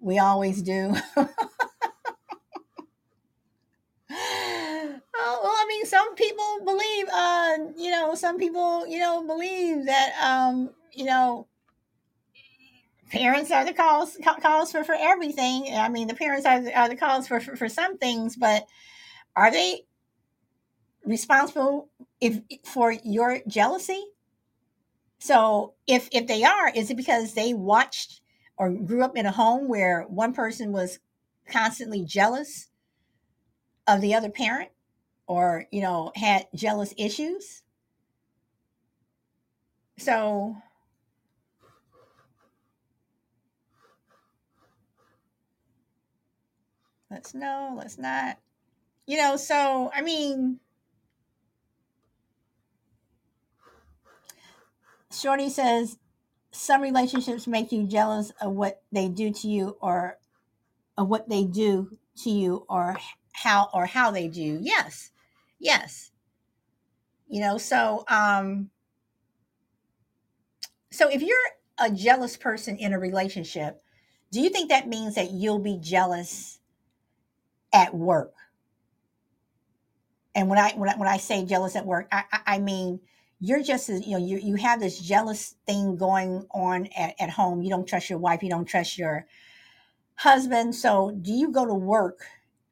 [0.00, 0.94] We always do.
[5.16, 9.86] Oh, well, I mean, some people believe, uh, you know, some people, you know, believe
[9.86, 11.46] that, um, you know,
[13.10, 15.74] parents are the cause cause for, for everything.
[15.74, 18.66] I mean, the parents are the, are the cause for, for for some things, but
[19.36, 19.82] are they
[21.04, 24.02] responsible if for your jealousy?
[25.18, 28.20] So, if if they are, is it because they watched
[28.56, 30.98] or grew up in a home where one person was
[31.48, 32.68] constantly jealous
[33.86, 34.70] of the other parent?
[35.26, 37.62] Or you know had jealous issues.
[39.98, 40.56] So
[47.10, 48.38] let's know let's not.
[49.06, 50.60] You know so i mean
[55.12, 55.98] shorty says
[56.50, 60.18] some relationships make you jealous of what they do to you or
[60.96, 62.96] of what they do to you or
[63.32, 64.58] how or how they do.
[64.62, 65.10] Yes
[65.58, 66.10] yes.
[67.28, 68.70] You know so um
[70.90, 71.36] so if you're
[71.78, 73.82] a jealous person in a relationship
[74.30, 76.58] do you think that means that you'll be jealous
[77.72, 78.34] at work?
[80.34, 83.00] And when i when i, when I say jealous at work I, I, I mean
[83.40, 87.62] you're just you know you, you have this jealous thing going on at, at home.
[87.62, 88.42] You don't trust your wife.
[88.42, 89.26] You don't trust your
[90.16, 90.74] husband.
[90.74, 92.20] So do you go to work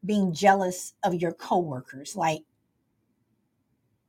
[0.05, 2.17] being jealous of your coworkers?
[2.17, 2.45] Like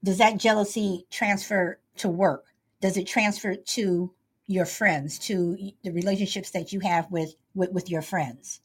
[0.04, 2.46] does that jealousy transfer to work?
[2.82, 4.14] Does it transfer to
[4.48, 8.62] your friends to the relationships that you have with with, with your friends?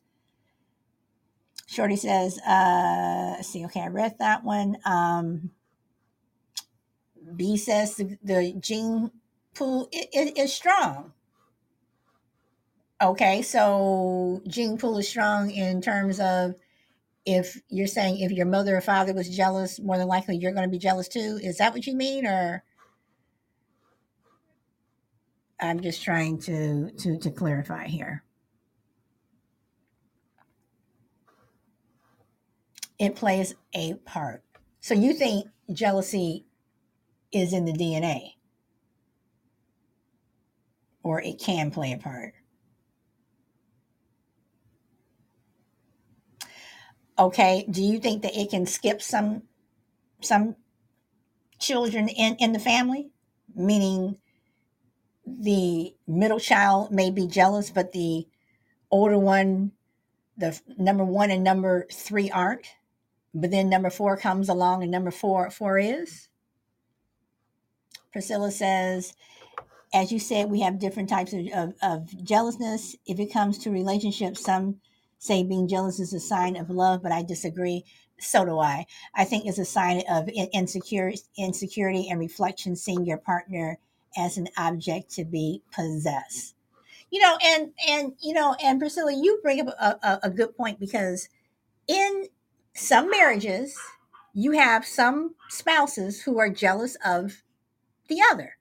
[1.66, 4.78] Shorty says uh see okay i read that one.
[4.86, 5.50] Um
[7.36, 9.10] b says the, the gene
[9.54, 11.12] pool i- i- is strong.
[13.02, 16.54] Okay so gene pool is strong in terms of
[17.28, 20.64] if you're saying if your mother or father was jealous more than likely you're going
[20.64, 21.38] to be jealous too?
[21.42, 22.64] Is that what you mean or?
[25.60, 28.24] I'm just trying to to to clarify here.
[32.98, 34.42] It plays a part.
[34.80, 36.46] So you think jealousy
[37.30, 38.32] is in the dna
[41.02, 42.32] or it can play a part
[47.18, 49.42] okay do you think that it can skip some
[50.20, 50.56] some
[51.58, 53.10] children in in the family?
[53.54, 54.18] Meaning
[55.26, 58.26] the middle child may be jealous but the
[58.90, 59.72] older one
[60.36, 62.66] the number one and number three aren't?
[63.34, 66.28] But then number four comes along and number four four is?
[68.12, 69.14] Priscilla says
[69.92, 72.96] as you said we have different types of, of, of jealousness.
[73.06, 74.80] If it comes to relationships some
[75.18, 77.84] say being jealous is a sign of love but i disagree.
[78.20, 78.86] So do i.
[79.14, 83.78] I think it's a sign of in- insecurity insecurity and reflection seeing your partner
[84.16, 86.54] as an object to be possessed.
[87.10, 90.56] You know and and you know and priscilla you bring up a, a, a good
[90.56, 91.28] point because
[91.88, 92.26] in
[92.74, 93.76] some marriages
[94.34, 97.42] you have some spouses who are jealous of
[98.08, 98.56] the other.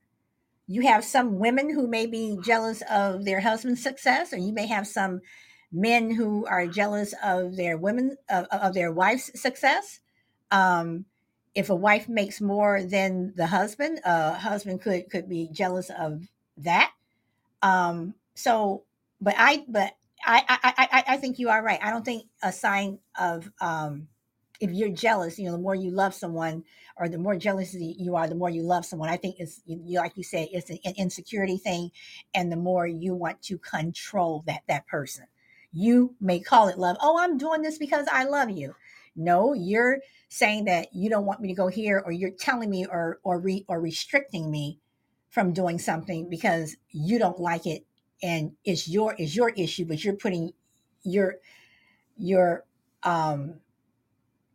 [0.67, 4.67] You have some women who may be jealous of their husband's success or you may
[4.67, 5.21] have some
[5.71, 9.99] men who are jealous of their women of, of their wife's success
[10.51, 11.05] um,
[11.55, 16.23] if a wife makes more than the husband a husband could could be jealous of
[16.57, 16.91] that
[17.61, 18.83] um, so,
[19.21, 19.93] but I, but
[20.25, 21.79] I, I, I, I think you are right.
[21.83, 24.09] I don't think a sign of, um,
[24.61, 26.65] if you're jealous, you know, the more you love someone
[26.97, 29.09] or the more jealous you are, the more you love someone.
[29.09, 31.91] I think it's, you, like you said, it's an insecurity thing.
[32.35, 35.27] And the more you want to control that, that person,
[35.77, 36.97] you may call it love.
[37.01, 38.75] Oh, I'm doing this because I love you.
[39.15, 42.85] No, you're saying that you don't want me to go here or you're telling me
[42.85, 44.79] or, or re, or restricting me
[45.29, 47.85] from doing something because you don't like it
[48.23, 50.51] and it's your it's your issue but you're putting
[51.03, 51.35] your
[52.17, 52.65] your
[53.03, 53.55] um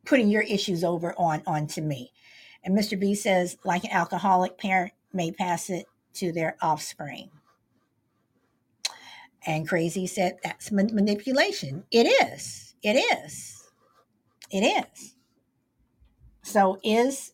[0.04, 2.10] putting your issues over on onto me
[2.64, 7.30] and mr b says like an alcoholic parent may pass it to their offspring
[9.46, 11.84] and crazy said that's manipulation.
[11.90, 12.74] It is.
[12.82, 13.64] It is.
[14.50, 15.14] It is.
[16.42, 17.32] So is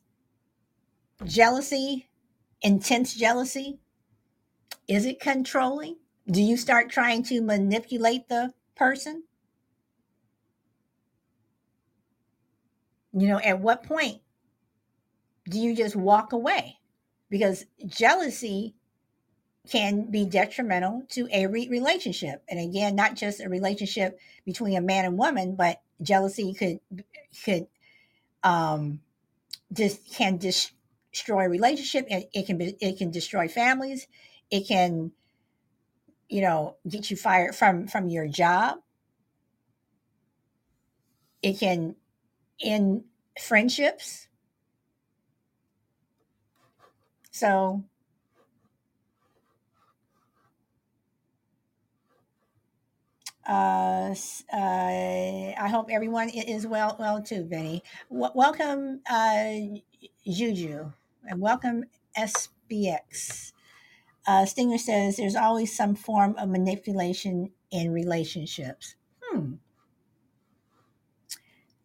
[1.25, 2.09] jealousy
[2.63, 3.81] intense jealousy
[4.89, 5.97] is it controlling?
[6.31, 9.25] Do you start trying to manipulate the person?
[13.13, 14.23] You know at what point
[15.49, 16.79] do you just walk away?
[17.29, 18.75] Because jealousy
[19.71, 22.43] can be detrimental to a relationship.
[22.49, 26.81] And again not just a relationship between a man and woman but jealousy could
[27.45, 27.67] could
[28.43, 29.01] um
[29.73, 32.07] just can destroy a relationship.
[32.09, 34.07] It, it can be it can destroy families.
[34.51, 35.13] It can
[36.29, 38.79] you know get you fired from from your job.
[41.43, 41.97] It can
[42.63, 43.05] end
[43.41, 44.29] friendships.
[47.31, 47.85] So
[53.49, 54.15] uh,
[54.53, 57.83] uh, I hope everyone is well well too, Benny.
[58.11, 59.55] W- welcome, uh,
[60.29, 60.93] Juju,
[61.29, 61.85] and welcome
[62.17, 63.53] SBX.
[64.27, 68.97] Uh, Stinger says there's always some form of manipulation in relationships.
[69.23, 69.55] Hmm.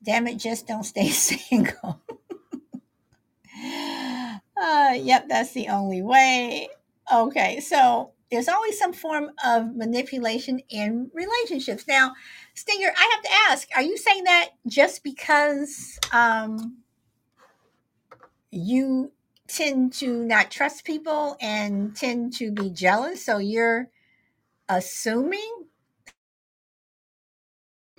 [0.03, 2.01] Damn it, just don't stay single.
[4.61, 6.69] uh, yep, that's the only way.
[7.13, 11.87] Okay, so there's always some form of manipulation in relationships.
[11.87, 12.13] Now,
[12.55, 16.77] Stinger, I have to ask, are you saying that just because um,
[18.51, 19.11] you
[19.47, 23.23] tend to not trust people and tend to be jealous.
[23.25, 23.89] So you're
[24.69, 25.65] assuming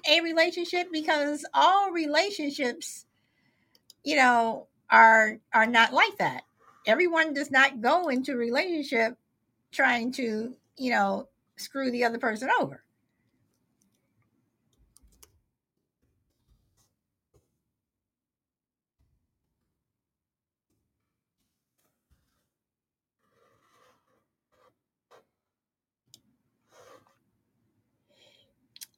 [0.09, 3.07] a relationship because all relationships,
[4.05, 6.43] you know, are are not like that.
[6.87, 9.17] Everyone does not go into relationship
[9.75, 12.85] trying to, you know, screw the other person over.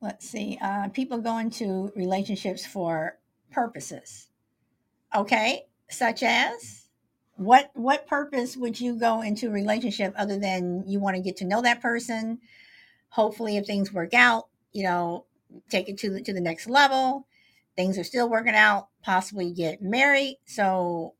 [0.06, 3.18] let's see, uh, people go into relationships for
[3.50, 4.28] purposes.
[5.14, 6.85] Okay, such as
[7.36, 11.36] what what purpose would you go into a relationship other than you want to get
[11.38, 12.38] to know that person?
[13.10, 15.26] Hopefully, if things work out, you know,
[15.70, 17.26] take it to the to the next level.
[17.76, 20.38] Things are still working out, possibly get married.
[20.46, 21.14] So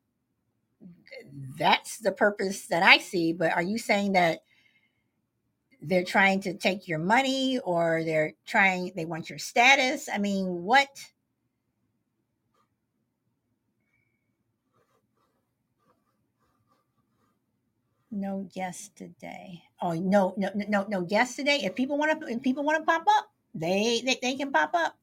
[1.59, 3.35] that's the purpose that I see.
[3.35, 4.41] But are you saying that
[5.83, 10.63] they're trying to take your money or they're trying they want your status i mean
[10.65, 10.89] what
[18.21, 22.43] no guest today oh no no no no guest today if people want to if
[22.43, 24.97] people want to pop up they they, they can pop up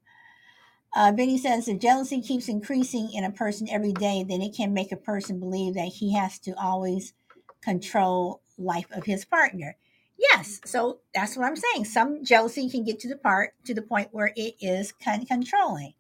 [0.96, 4.74] uh, Benny says if jealousy keeps increasing in a person every day, then it can
[4.74, 7.14] make a person believe that he has to always
[7.62, 9.76] control life of his partner.
[10.18, 11.86] Yes, so that's what I'm saying.
[11.86, 15.28] Some jealousy can get to the part to the point where it is kind of
[15.28, 15.96] controlling.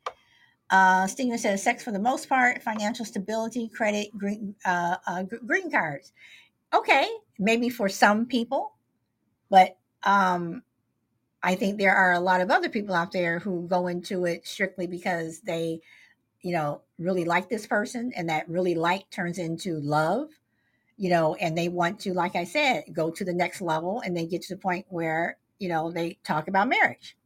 [0.69, 5.71] Uh, Stinger says sex for the most part, financial stability, credit, green, uh, uh, green
[5.71, 6.13] cards.
[6.73, 7.07] Okay,
[7.39, 8.73] maybe for some people,
[9.49, 10.63] but um,
[11.43, 14.47] I think there are a lot of other people out there who go into it
[14.47, 15.81] strictly because they,
[16.41, 20.29] you know, really like this person, and that really like turns into love
[20.97, 24.15] you know, and they want to, like I said, go to the next level and
[24.15, 27.17] they get to the point where, you know, they talk about marriage.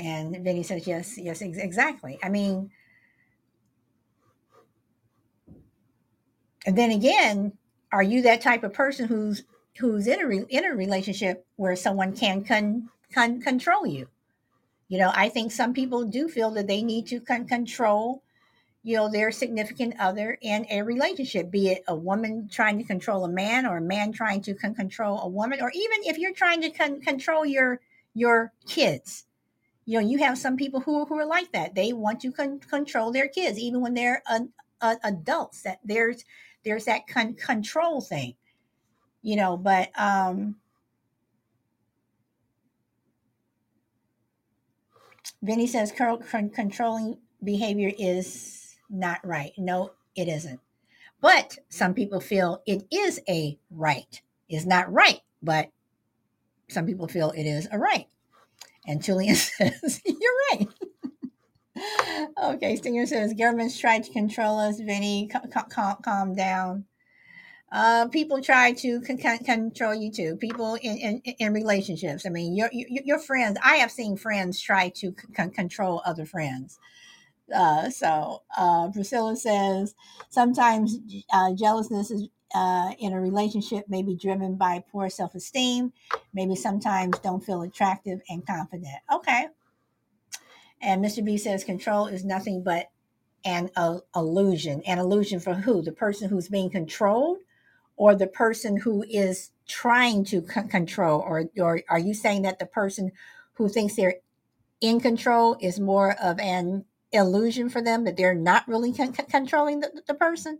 [0.00, 2.18] And Vinny says, yes, yes, ex- exactly.
[2.22, 2.70] I mean,
[6.66, 7.52] and then again,
[7.92, 9.44] are you that type of person who's
[9.78, 14.08] who's in a re- in a relationship where someone can con, con, control you?
[14.88, 18.22] You know, I think some people do feel that they need to con- control,
[18.82, 23.24] you know, their significant other in a relationship, be it a woman trying to control
[23.24, 26.34] a man or a man trying to con- control a woman, or even if you're
[26.34, 27.80] trying to con- control your
[28.14, 29.24] your kids.
[29.84, 31.74] You know, you have some people who, who are like that.
[31.74, 34.22] They want to con- control their kids, even when they're
[35.04, 35.62] adults.
[35.62, 36.24] That there's
[36.64, 38.34] there's that con- control thing,
[39.22, 39.56] you know.
[39.56, 40.56] But um,
[45.42, 49.52] Vinny says controlling behavior is not right.
[49.58, 50.60] No, it isn't.
[51.20, 54.20] But some people feel it is a right.
[54.48, 55.70] It's not right, but
[56.68, 58.06] some people feel it is a right.
[58.86, 60.68] And Julian says, You're right.
[62.44, 65.30] okay, Stinger says, Governments try to control us, Vinny.
[66.02, 66.86] Calm, down.
[67.72, 70.36] Uh, people try to con- con- control you too.
[70.36, 72.26] People in, in, in relationships.
[72.26, 73.58] I mean, your, your your friends.
[73.64, 76.78] I have seen friends try to con- control other friends.
[77.54, 79.94] Uh, so uh, Priscilla says
[80.30, 80.98] sometimes
[81.32, 85.92] uh, jealousness is uh, in a relationship may be driven by poor self esteem.
[86.32, 88.96] Maybe sometimes don't feel attractive and confident.
[89.12, 89.46] Okay.
[90.80, 91.24] And Mr.
[91.24, 92.90] B says control is nothing but
[93.44, 94.82] an uh, illusion.
[94.86, 95.82] An illusion for who?
[95.82, 97.38] The person who's being controlled
[97.96, 101.20] or the person who is trying to c- control?
[101.20, 103.12] Or, or are you saying that the person
[103.54, 104.16] who thinks they're
[104.80, 109.80] in control is more of an illusion for them that they're not really con- controlling
[109.80, 110.58] the, the person?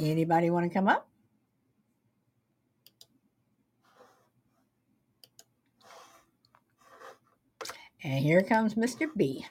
[0.00, 1.08] Anybody want to come up?
[8.04, 9.08] And here comes Mr.
[9.16, 9.44] B.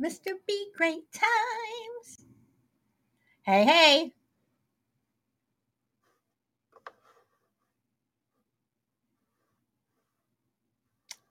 [0.00, 0.32] Mr.
[0.46, 2.24] B, great times.
[3.42, 4.12] Hey, hey.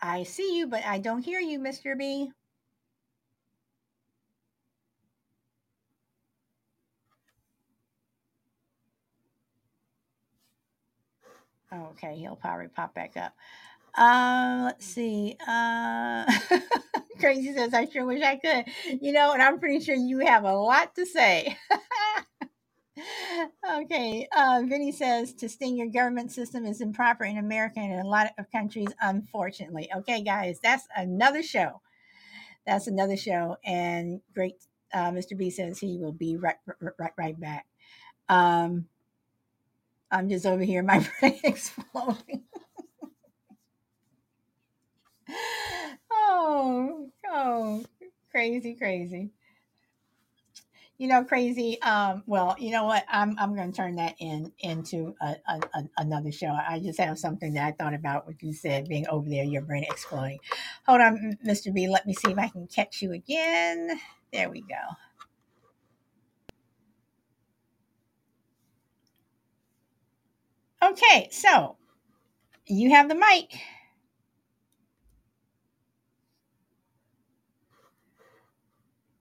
[0.01, 1.97] I see you, but I don't hear you, Mr.
[1.97, 2.31] B.
[11.73, 13.33] Okay, he'll probably pop back up.
[13.95, 15.37] Uh, let's see.
[15.47, 16.25] Uh,
[17.19, 18.65] Crazy says, I sure wish I could.
[19.01, 21.57] You know, and I'm pretty sure you have a lot to say.
[23.73, 24.27] okay.
[24.35, 28.31] Uh, Vinny says, to Stinger government system is improper in America and in a lot
[28.37, 29.89] of countries, unfortunately.
[29.97, 31.81] Okay, guys, that's another show.
[32.65, 33.57] That's another show.
[33.65, 34.55] And great.
[34.93, 35.37] Uh, Mr.
[35.37, 36.57] B says he will be right,
[36.99, 37.65] right, right back.
[38.27, 38.87] Um,
[40.11, 42.43] I'm just over here, my brain exploding.
[46.11, 47.85] oh, oh,
[48.31, 49.31] crazy, crazy.
[50.97, 51.81] You know, crazy.
[51.81, 53.05] Um, well, you know what?
[53.09, 56.49] I'm I'm going to turn that in into a, a, a, another show.
[56.49, 59.63] I just have something that I thought about what you said, being over there, your
[59.63, 60.39] brain exploding.
[60.87, 61.73] Hold on, Mr.
[61.73, 61.89] B.
[61.89, 63.99] Let me see if I can catch you again.
[64.31, 64.75] There we go.
[70.83, 71.77] Okay, so
[72.65, 73.59] you have the mic.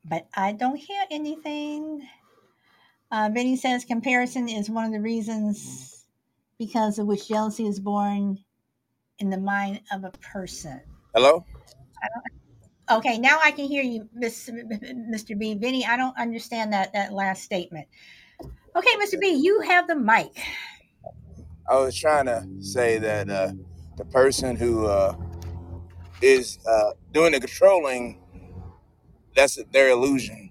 [0.05, 2.07] But I don't hear anything.
[3.11, 6.07] Uh, Benny says comparison is one of the reasons
[6.59, 8.39] because of which jealousy is born
[9.19, 10.81] in the mind of a person.
[11.15, 11.45] Hello?
[12.91, 15.39] Okay, now I can hear you, Miss, Mr.
[15.39, 15.55] B.
[15.55, 17.87] Vinny, I don't understand that that last statement.
[18.75, 19.21] Okay, Mr.
[19.21, 20.33] B, you have the mic.
[21.71, 23.53] I was trying to say that uh,
[23.97, 25.17] the person who uh,
[26.23, 28.21] is uh, doing the controlling,
[29.37, 30.51] that's their illusion.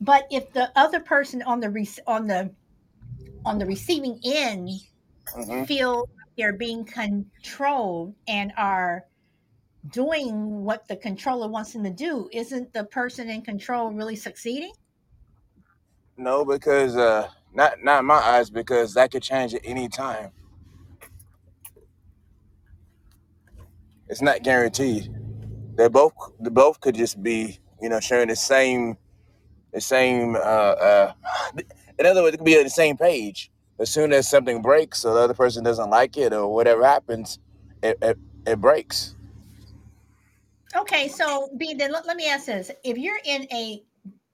[0.00, 2.54] But if the other person on the re- on the
[3.44, 4.70] on the receiving end
[5.34, 9.04] hmm feel they're being controlled and are
[9.88, 14.72] doing what the controller wants them to do, isn't the person in control really succeeding?
[16.18, 20.32] No, because uh, not not in my eyes, because that could change at any time.
[24.08, 25.14] It's not guaranteed.
[25.76, 28.98] They both they both could just be, you know, sharing the same
[29.72, 30.36] the same.
[30.36, 31.12] Uh, uh,
[31.98, 33.50] in other words, it could be on the same page.
[33.78, 37.38] As soon as something breaks, or the other person doesn't like it, or whatever happens,
[37.82, 39.14] it it, it breaks.
[40.76, 43.84] Okay, so B, then let, let me ask this: If you're in a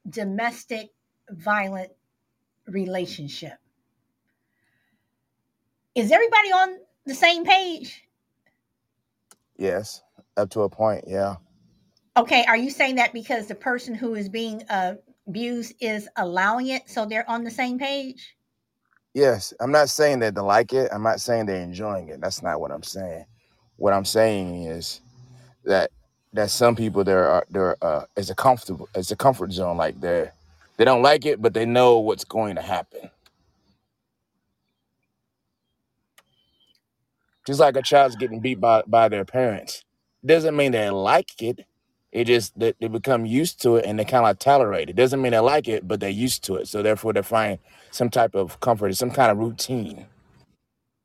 [0.09, 0.94] domestic
[1.31, 1.91] violent
[2.67, 3.55] relationship,
[5.95, 8.03] is everybody on the same page?
[9.57, 10.03] Yes,
[10.37, 11.05] up to a point.
[11.07, 11.37] Yeah.
[12.17, 14.95] Okay, are you saying that because the person who is being uh,
[15.27, 18.37] abused is allowing it, so they're on the same page?
[19.15, 20.91] Yes, I'm not saying that they like it.
[20.93, 22.21] I'm not saying they're enjoying it.
[22.21, 23.27] That's not what I'm saying.
[23.77, 25.01] What I'm saying is
[25.65, 25.91] that
[26.33, 29.77] that some people there are there uh it's a comfortable it's a comfort zone.
[29.77, 30.31] Like they
[30.79, 33.11] they don't like it, but they know what's going to happen.
[37.47, 39.85] Just like a child's getting beat by by their parents,
[40.27, 41.67] doesn't mean they like it.
[42.13, 44.97] It just that they become used to it and they kind of like tolerate it.
[44.97, 46.69] Doesn't mean they like it, but they're used to it.
[46.69, 47.59] So therefore, they find
[47.91, 50.07] some type of comfort, some kind of routine.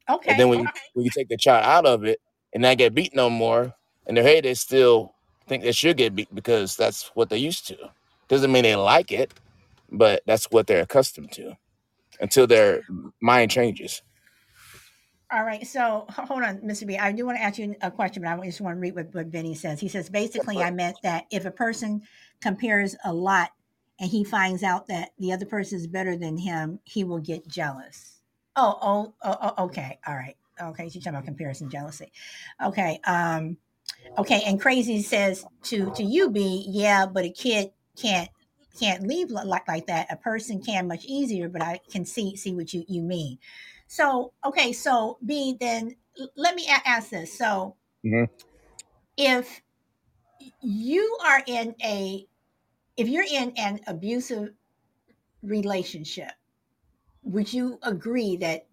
[0.10, 0.32] Okay.
[0.32, 2.20] And Okay, then when you, when you take the child out of it
[2.54, 3.76] and not get beat no more,
[4.08, 5.16] in their head they still
[5.48, 7.78] think they should get beat because that's what they're used to.
[8.30, 9.34] Doesn't mean they like it,
[9.92, 11.56] but that's what they're accustomed to
[12.20, 12.82] until their
[13.22, 14.02] mind changes.
[15.32, 16.88] All right, so h- hold on, Mr.
[16.88, 16.98] B.
[16.98, 19.14] I do want to ask you a question, but I just want to read what,
[19.14, 19.80] what Vinny says.
[19.80, 22.02] He says basically, I meant that if a person
[22.42, 23.52] compares a lot
[24.00, 27.48] and he finds out that the other person is better than him, he will get
[27.48, 28.22] jealous.
[28.56, 30.86] Oh, oh, oh, oh okay, all right, okay.
[30.86, 32.12] You're talking about comparison, jealousy.
[32.66, 33.56] Okay, um,
[34.18, 34.42] okay.
[34.48, 36.66] And crazy says to to you, B.
[36.68, 38.30] Yeah, but a kid can't
[38.78, 40.12] can't leave like like that.
[40.12, 43.40] A person can much easier, but I can see see what you you mean.
[43.88, 45.96] So, okay, so B, then
[46.36, 47.36] let me a- ask this.
[47.38, 48.40] So, hmm
[49.18, 49.62] if
[50.62, 52.28] you are in a,
[52.98, 54.56] if you're in an abusive
[55.44, 56.32] relationship,
[57.24, 58.68] would you agree that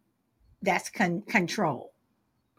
[0.62, 1.94] that's con- control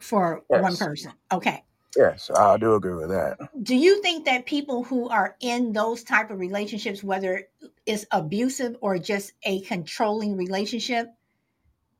[0.00, 1.14] for one person?
[1.32, 1.64] Okay.
[1.96, 3.38] Yes, I do agree with that.
[3.62, 7.48] Do you think that people who are in those type of relationships, whether
[7.86, 11.08] it's abusive or just a controlling relationship,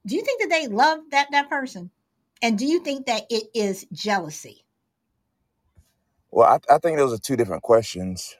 [0.07, 1.91] do you think that they love that that person?
[2.43, 4.65] And do you think that it is jealousy?
[6.31, 8.37] Well, I, I think those are two different questions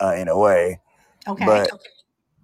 [0.00, 0.80] uh, in a way,
[1.28, 1.46] Okay.
[1.46, 1.70] but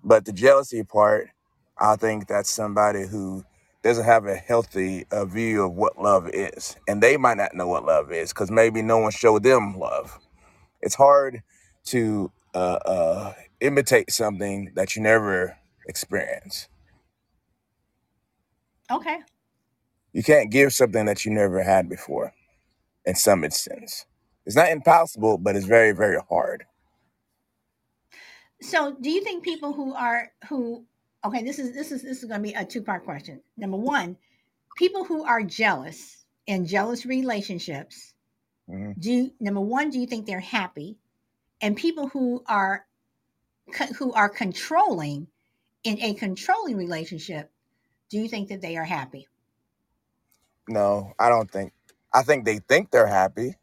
[0.05, 1.31] but the jealousy part,
[1.79, 3.45] I think that's somebody who
[3.83, 7.67] doesn't have a healthy uh, view of what love is, and they might not know
[7.69, 10.19] what love is because maybe no one showed them love.
[10.83, 11.43] It's hard
[11.87, 15.57] to uh, uh, imitate something that you never
[15.87, 16.69] experience.
[18.91, 19.19] Okay.
[20.13, 22.33] You can't give something that you never had before.
[23.07, 24.07] In some instance,
[24.47, 26.65] it's not impossible, but it's very very hard.
[28.63, 30.85] So, do you think people who are who
[31.25, 33.43] okay, this is this is this is going to be a two-part question.
[33.57, 34.17] Number 1,
[34.77, 38.15] people who are jealous in jealous relationships,
[38.69, 40.99] hmm do you, number 1, do you think they're happy?
[41.63, 42.87] And people who are
[43.99, 45.29] who are controlling
[45.85, 47.51] in a controlling relationship,
[48.11, 49.29] do you think that they are happy?
[50.69, 51.73] No, I don't think.
[52.15, 53.55] I think they think they're happy,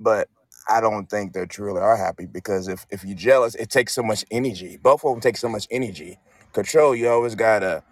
[0.00, 0.28] but
[0.68, 4.02] I don't think they truly are happy because if if you're jealous, it takes so
[4.02, 4.78] much energy.
[4.82, 6.18] Both of them take so much energy.
[6.52, 7.82] Control, you always gotta.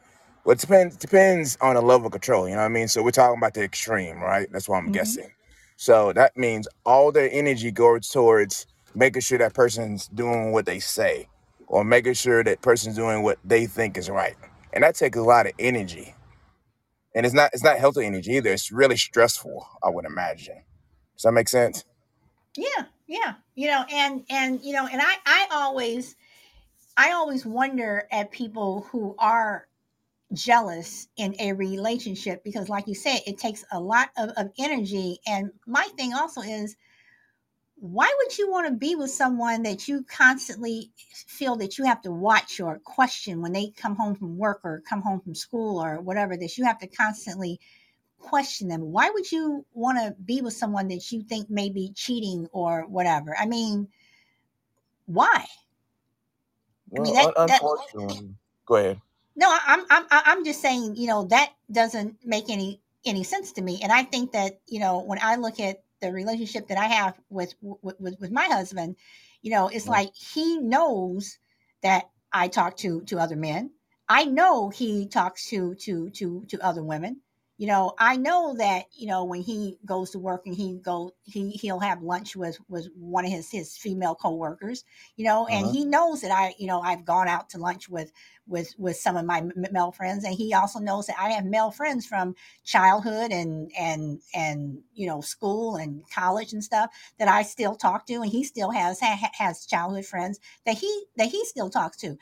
[0.45, 2.49] Well, it depends depends on the level of control.
[2.49, 2.89] You know what I mean?
[2.89, 4.49] So we're talking about the extreme, right?
[4.53, 4.93] That's what I'm Mhm.
[4.93, 5.31] guessing.
[5.77, 10.81] So that means all their energy goes towards making sure that person's doing what they
[10.81, 11.29] say,
[11.69, 14.37] or making sure that person's doing what they think is right,
[14.73, 16.15] and that takes a lot of energy.
[17.15, 18.53] And it's not it's not healthy energy either.
[18.53, 19.67] It's really stressful.
[19.83, 20.63] I would imagine.
[21.17, 21.85] Does that make sense?
[22.57, 23.35] Yeah, yeah.
[23.55, 26.17] You know, and and you know, and I I always
[26.97, 29.69] I always wonder at people who are
[30.33, 35.19] jealous in a relationship because like you said it takes a lot of, of energy.
[35.27, 36.77] And my thing also is
[37.79, 42.01] why would you want to be with someone that you constantly feel that you have
[42.03, 45.79] to watch or question when they come home from work or come home from school
[45.83, 47.61] or whatever that you have to constantly
[48.19, 48.81] question them?
[48.81, 52.87] Why would you want to be with someone that you think may be cheating or
[52.87, 53.37] whatever?
[53.39, 53.89] I mean
[55.05, 55.45] why
[56.97, 57.63] i mean Well, that un- that
[58.67, 59.01] go ahead.
[59.37, 63.63] No, I'm I'm I'm just saying, you know, that doesn't make any any sense to
[63.63, 63.81] me.
[63.83, 67.19] And I think that, you know, when I look at the relationship that I have
[67.31, 68.97] with with with, my husband,
[69.43, 69.89] you know, it's Mhm.
[69.89, 71.39] like he knows
[71.83, 73.71] that I talk to to other men.
[74.09, 77.23] I know he talks to to to to other women.
[77.59, 81.13] You know, I know that, you know, when he goes to work and he go
[81.23, 84.85] he he'll have lunch with with one of his his female coworkers,
[85.17, 85.67] you know, and Uh-huh.
[85.67, 88.13] he knows that I, you know, I've gone out to lunch with
[88.47, 91.45] with with some of my m- male friends and he also knows that i have
[91.45, 92.35] male friends from
[92.65, 98.07] childhood and and and you know school and college and stuff that i still talk
[98.07, 101.97] to and he still has ha, has childhood friends that he that he still talks
[101.97, 102.17] to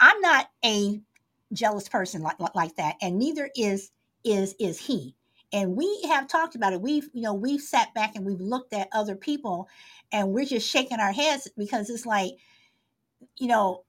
[0.00, 1.00] i'm not a
[1.52, 3.90] jealous person like like that and neither is
[4.24, 5.14] is is he.
[5.52, 6.82] And we have talked about it.
[6.82, 9.68] We've you know we've sat back and we've looked at other people
[10.12, 12.32] and we're just shaking our heads because it's like
[13.38, 13.84] you know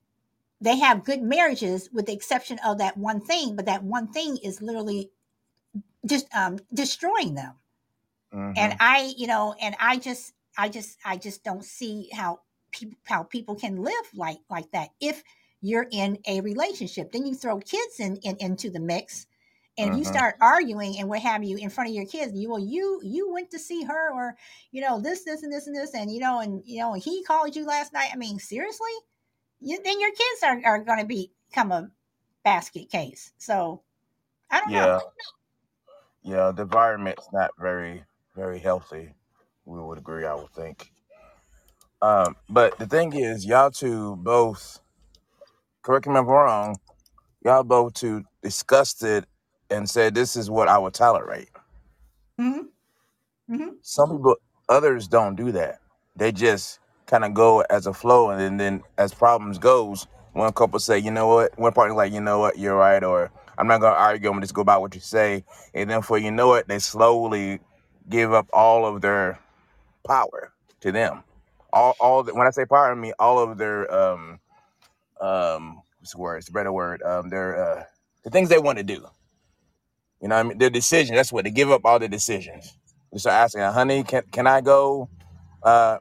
[0.61, 4.37] they have good marriages with the exception of that one thing but that one thing
[4.43, 5.11] is literally
[6.07, 7.55] just um, destroying them.
[8.55, 8.79] And Mhm.
[8.79, 13.23] i you know and i just i just i just don't see how people how
[13.23, 15.23] people can live like like that if
[15.61, 17.11] you're in a relationship.
[17.11, 19.27] Then you throw kids in, in into the mix
[19.79, 20.05] and you Mhm.
[20.05, 23.33] start arguing and what have you in front of your kids you well you you
[23.33, 24.37] went to see her or
[24.71, 27.03] you know this this and this and this and you know and you know and
[27.03, 28.91] he called you last night i mean seriously
[29.61, 31.07] you, then your kids are, are going to
[31.51, 31.89] become a
[32.45, 33.83] basket case so
[34.51, 34.99] i don't know Yeah,
[36.23, 36.51] yeah.
[36.51, 38.03] The environment's not very
[38.35, 39.15] very healthy.
[39.65, 40.91] We would agree, I would think.
[42.01, 44.79] Um, but the thing is, y'all two both,
[45.83, 46.77] correct me if I'm wrong,
[47.45, 49.25] y'all both two discussed it
[49.71, 51.49] and said this is what I would tolerate.
[52.39, 52.59] Mm-hmm.
[53.53, 53.69] Mm-hmm.
[53.81, 54.35] Some people,
[54.69, 55.79] others don't do that.
[56.15, 60.51] They just kind of go as a flow, and then, then as problems goes, one
[60.53, 63.67] couple say, you know what, one partner like, you know what, you're right, or I'm
[63.67, 64.29] not gonna argue.
[64.29, 65.43] I'm gonna just go by what you say,
[65.73, 67.59] and then for you know it, they slowly
[68.09, 69.39] give up all of their
[70.07, 71.23] power to them.
[71.73, 74.39] All, all the, when I say power, I mean all of their um
[75.21, 76.37] um what's the word?
[76.37, 77.01] It's a better word.
[77.03, 77.83] Um, their uh
[78.23, 79.05] the things they want to do.
[80.21, 81.15] You know, what I mean, their decision.
[81.15, 82.77] That's what they give up all the decisions.
[83.11, 85.09] They start asking, honey, can can I go?
[85.63, 85.97] Uh,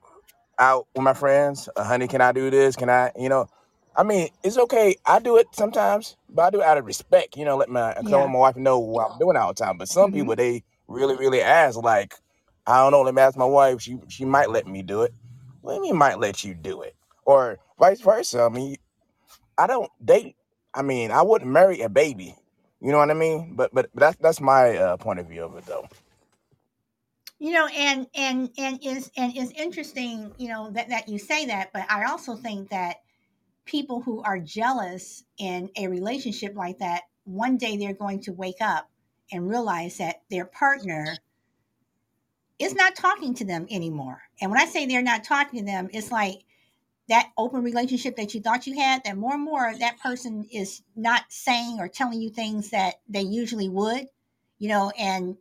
[0.61, 1.71] out with my friends.
[1.77, 2.77] Uh, honey, can I do this?
[2.77, 3.49] Can I, you know,
[3.97, 4.97] I mean, it's okay.
[5.07, 7.37] I do it sometimes, but I do it out of respect.
[7.39, 8.19] You know, let my, cause I Yeah.
[8.19, 9.79] want my wife to know what I'm doing all the time.
[9.79, 10.13] But some Mm-hmm.
[10.13, 12.15] people, they really, really ask, like,
[12.67, 13.83] I don't know, let me ask my wife.
[13.83, 15.15] She she might let me do it.
[15.63, 16.97] What do you mean might let you do it?
[17.27, 18.43] Or vice versa.
[18.43, 18.77] I mean,
[19.59, 20.37] I don't date.
[20.75, 22.37] I mean, I wouldn't marry a baby.
[22.81, 23.55] You know what I mean?
[23.55, 25.89] But but, that's that's my uh, point of view of it, though.
[27.39, 31.47] You know, and and and is and is interesting, you know, that that you say
[31.47, 32.97] that, but I also think that
[33.65, 38.61] people who are jealous in a relationship like that, one day they're going to wake
[38.61, 38.91] up
[39.31, 41.17] and realize that their partner
[42.59, 44.23] is not talking to them anymore.
[44.41, 46.45] And when I say they're not talking to them, it's like
[47.09, 50.83] that open relationship that you thought you had, that more and more that person is
[50.97, 54.07] not saying or telling you things that they usually would,
[54.59, 55.37] you know, and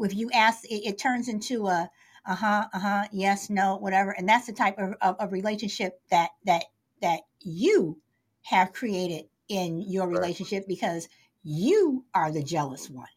[0.00, 1.90] if you ask, it, it turns into a
[2.26, 6.00] uh huh, uh huh, yes, no, whatever, and that's the type of, of, of relationship
[6.10, 6.64] that that
[7.02, 7.98] that you
[8.44, 11.08] have created in your relationship because
[11.44, 13.08] you are the jealous one.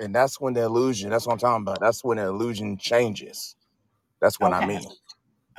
[0.00, 1.10] And that's when the illusion.
[1.10, 1.80] That's what I'm talking about.
[1.80, 3.56] That's when the illusion changes.
[4.20, 4.86] That's what I mean.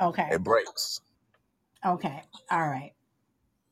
[0.00, 1.00] okay, It breaks.
[1.86, 2.92] Okay, all right,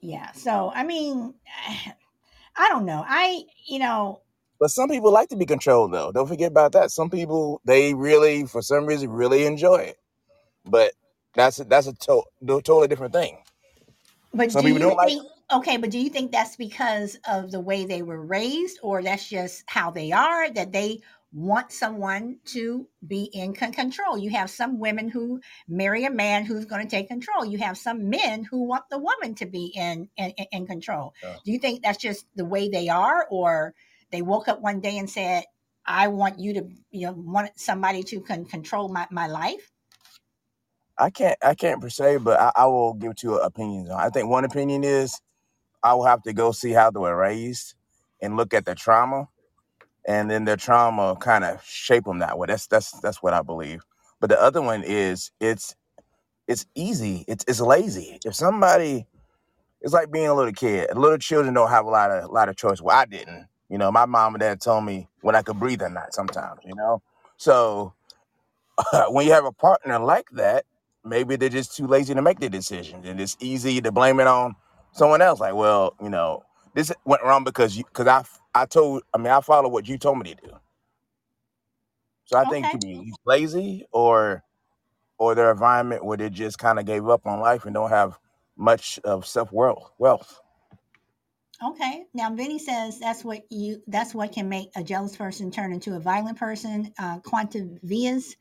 [0.00, 0.32] yeah.
[0.32, 1.34] So I mean,
[2.56, 3.04] I don't know.
[3.06, 4.22] I you know
[4.60, 6.12] But some people like to be controlled, though.
[6.12, 6.90] Don't forget about that.
[6.90, 9.98] Some people they really, for some reason, really enjoy it.
[10.66, 10.92] But
[11.34, 13.38] that's a, that's a to- totally different thing.
[14.34, 15.04] But Some do people you don't like.
[15.04, 19.02] think okay, but do you think that's because of the way they were raised or
[19.02, 21.00] that's just how they are that they
[21.32, 24.18] want someone to be in con- control?
[24.18, 27.44] You have some women who marry a man who's going to take control.
[27.46, 31.14] You have some men who want the woman to be in in, in- control.
[31.22, 31.36] Yeah.
[31.44, 33.74] Do you think that's just the way they are or
[34.12, 35.44] they woke up one day and said
[35.86, 39.70] I want you to, you know, want somebody to con- control my, my life.
[40.98, 43.90] I can't I can't per se, but I, I will give two opinions.
[43.90, 44.00] on.
[44.00, 44.04] it.
[44.04, 45.20] I think one opinion is
[45.82, 47.74] I will have to go see how they were raised
[48.22, 49.28] and look at the trauma,
[50.10, 52.48] and then their trauma kind of shape them that way.
[52.48, 53.84] That's that's that's what I believe.
[54.20, 55.76] But the other one is it's
[56.48, 57.24] it's easy.
[57.28, 58.20] It's it's lazy.
[58.24, 59.06] If somebody
[59.80, 60.90] it's like being a little kid.
[60.96, 62.80] Little children don't have a lot of lot of choice.
[62.82, 63.48] Well, I didn't.
[63.68, 66.60] You know, my mom and dad told me when I could breathe or not sometimes,
[66.64, 67.02] you know?
[67.36, 67.94] So
[69.10, 70.64] when you have a partner like that,
[71.04, 73.06] maybe they're just too lazy to make the decisions.
[73.06, 74.56] And it's easy to blame it on
[74.92, 75.40] someone else.
[75.40, 76.44] Like, well, you know,
[76.74, 78.24] this went wrong because you because I
[78.54, 80.52] I told I mean I follow what you told me to do.
[82.26, 82.72] So I think it Okay.
[82.72, 84.44] could be lazy or
[85.18, 88.18] or their environment where they just kind of gave up on life and don't have
[88.56, 90.40] much of self wealth wealth.
[91.64, 92.04] Okay.
[92.14, 95.96] Now Vinny says that's what you that's what can make a jealous person turn into
[95.96, 96.92] a violent person.
[96.98, 98.34] Uh Quantavia's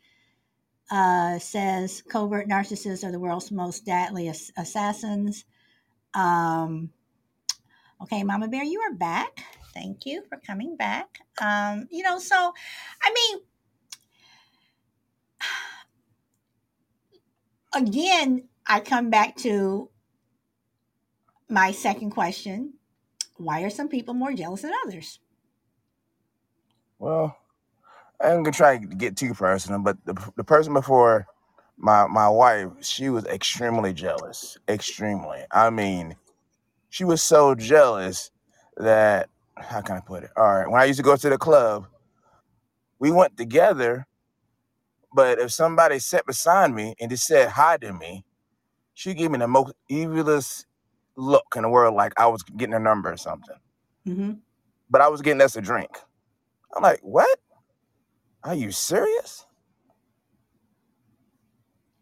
[0.91, 5.45] uh, says covert narcissists are the world's most deadly ass- assassins.
[6.13, 6.91] Um,
[8.03, 9.43] okay, Mama Bear, you are back.
[9.73, 11.19] Thank you for coming back.
[11.41, 12.53] Um, you know, so
[13.03, 13.41] I mean,
[17.87, 19.89] again, I come back to
[21.49, 22.73] my second question:
[23.37, 25.19] Why are some people more jealous than others?
[26.97, 27.37] Well,
[28.21, 31.27] I'm gonna try to get too personal, but the, the person before
[31.77, 34.57] my my wife, she was extremely jealous.
[34.67, 35.43] Extremely.
[35.51, 36.17] I mean,
[36.89, 38.31] she was so jealous
[38.77, 39.29] that
[39.59, 40.31] how can I put it?
[40.35, 41.87] All right, when I used to go to the club,
[42.99, 44.07] we went together,
[45.13, 48.25] but if somebody sat beside me and just said hi to me,
[48.93, 50.65] she gave me the most evilest
[51.15, 53.55] look in the world, like I was getting her number or something.
[54.07, 54.31] Mm-hmm.
[54.89, 55.89] But I was getting us a drink.
[56.75, 57.39] I'm like, what?
[58.43, 59.45] Are you serious?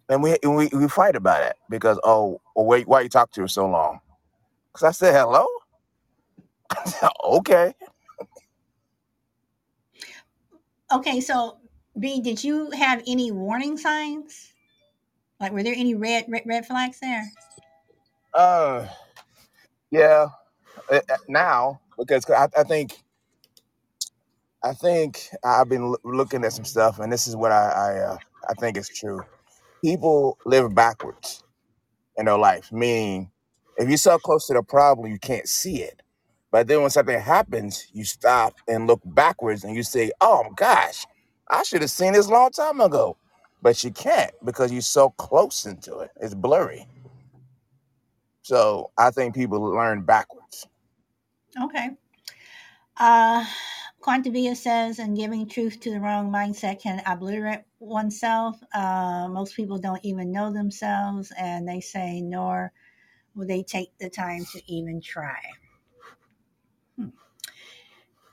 [0.09, 3.31] And we and we, we fight about it because oh, well, wait, why you talk
[3.33, 3.99] to her so long?
[4.71, 5.45] Because I said hello.
[7.25, 7.73] okay.
[10.91, 11.57] Okay, so
[11.99, 14.53] B, did you have any warning signs?
[15.39, 17.31] Like, were there any red red, red flags there?
[18.33, 18.87] Uh,
[19.91, 20.27] yeah.
[20.91, 22.93] uh, uh, Now because I, I think
[24.63, 27.99] I think I've been loo- looking at some stuff, and this is what I I,
[27.99, 28.17] uh,
[28.49, 29.21] I think is true.
[29.83, 31.43] People live backwards
[32.17, 33.31] in their life, meaning
[33.77, 36.01] if you're so close to the problem, you can't see it.
[36.51, 41.05] But then when something happens, you stop and look backwards, and you say, "Oh gosh,
[41.49, 43.17] I should have seen this a long time ago,"
[43.61, 46.11] but you can't because you're so close into it.
[46.21, 46.87] It's blurry.
[48.43, 50.67] So I think people learn backwards.
[51.61, 51.89] Okay.
[52.97, 53.45] Uh,
[54.01, 58.57] Quantavia says, and giving truth to the wrong mindset can obliterate oneself.
[58.73, 62.71] Uh, most people don't even know themselves, and they say, nor
[63.35, 65.39] will they take the time to even try.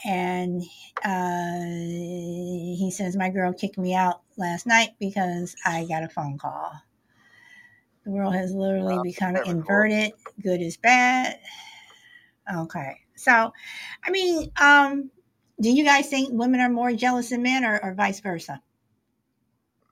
[0.04, 0.62] And
[1.02, 6.38] uh, he says, My girl kicked me out last night because I got a phone
[6.38, 6.72] call.
[8.04, 9.54] The world has literally become never cool.
[9.54, 10.12] inverted.
[10.42, 11.38] Good is bad.
[12.52, 13.00] Okay.
[13.16, 13.52] So,
[14.04, 15.10] I mean, um,
[15.60, 18.60] do you guys think women are more jealous than men or, or vice versa?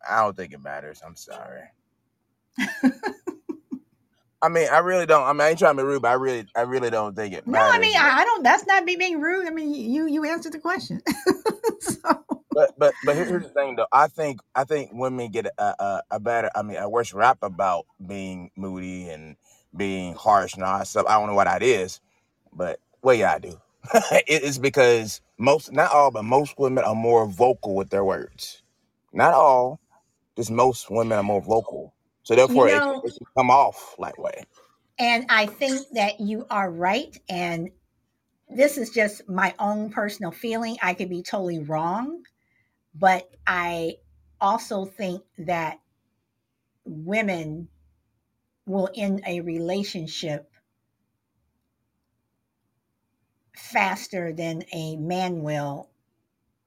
[0.07, 1.01] I don't think it matters.
[1.05, 1.69] I'm sorry.
[4.43, 5.25] I mean, I really don't.
[5.25, 7.35] I mean, I ain't trying to be rude, but I really, I really don't think
[7.35, 9.47] it No, I mean, I, I don't, that's not me being rude.
[9.49, 11.03] I mean, you, you answered the question.
[11.81, 12.25] so,
[12.55, 13.87] But, but, but here's the thing, though.
[13.93, 17.39] I think, I think women get a, a, a better, I mean, a worse rap
[17.43, 19.37] about being moody and
[19.77, 21.07] being harsh and all that stuff.
[21.09, 22.01] I don't know what that is,
[22.53, 23.61] but well, yeah, I do.
[24.29, 28.63] it is because most, not all, but most women are more vocal with their words.
[29.13, 29.81] Not all,
[30.37, 31.95] just most women are more vocal.
[32.25, 34.47] So therefore, it, know, it can come off that way.
[34.99, 37.17] and I think that you are right.
[37.29, 37.71] And
[38.49, 40.79] this is just my own personal feeling.
[40.83, 42.23] I could be totally wrong,
[42.95, 43.97] but I
[44.41, 45.81] also think that
[46.85, 47.69] women
[48.67, 50.51] will end a relationship
[53.57, 55.91] faster than a man will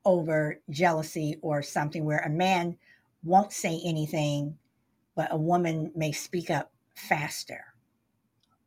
[0.06, 2.78] over jealousy or something where a man
[3.24, 4.58] won't say anything,
[5.16, 7.66] but a woman may speak up faster.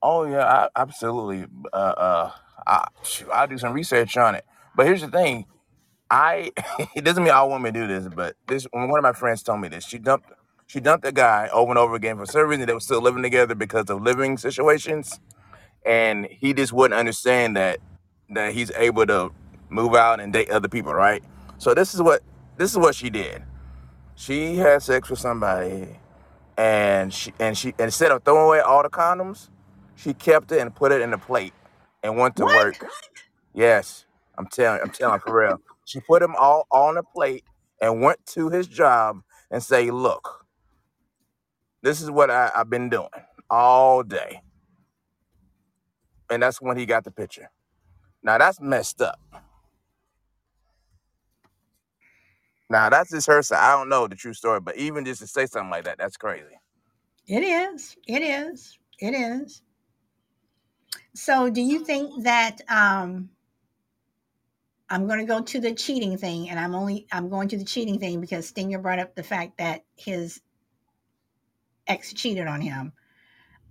[0.02, 1.46] Oh yeah, I, absolutely.
[1.72, 2.30] Uh, uh,
[2.66, 2.86] I,
[3.32, 4.44] I'll do some research on it.
[4.76, 5.46] But here's the thing:
[6.10, 6.52] I
[6.96, 9.68] it doesn't mean all women do this, but this one of my friends told me
[9.68, 9.86] this.
[9.86, 10.30] She dumped
[10.66, 12.66] she dumped a guy over and over again for some reason.
[12.66, 15.20] They were still living together because of living situations,
[15.86, 17.80] and he just wouldn't understand that
[18.30, 19.30] that he's able to
[19.70, 21.22] move out and date other people, right?
[21.58, 22.22] So this is what
[22.56, 23.42] this is what she did.
[24.16, 25.88] She had sex with somebody,
[26.58, 29.50] and she and she instead of throwing away all the condoms,
[29.96, 31.54] she kept it and put it in a plate
[32.04, 32.46] and went to What?
[32.46, 32.86] work.
[33.54, 34.06] Yes,
[34.38, 35.60] I'm telling I'm telling for real.
[35.86, 37.44] She put them all on a plate
[37.82, 40.46] and went to his job and say, "Look,
[41.82, 43.08] this is what I, I've been doing
[43.50, 44.42] all day,"
[46.30, 47.50] and that's when he got the picture.
[48.22, 49.20] Now that's messed up.
[52.70, 53.60] Now that's just her side.
[53.60, 56.16] I don't know the true story, but even just to say something like that, that's
[56.16, 56.46] crazy.
[57.28, 57.96] It is.
[58.06, 58.78] It is.
[59.00, 59.62] It is.
[61.14, 63.30] So, do you think that um,
[64.90, 67.64] I'm going to go to the cheating thing, and I'm only I'm going to the
[67.64, 70.40] cheating thing because Stinger brought up the fact that his
[71.88, 72.92] ex cheated on him.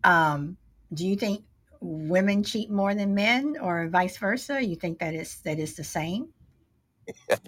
[0.04, 0.58] Um,
[0.94, 1.44] do you think
[1.82, 4.64] women cheat more than men, or vice versa?
[4.64, 6.30] You think that is that is the same?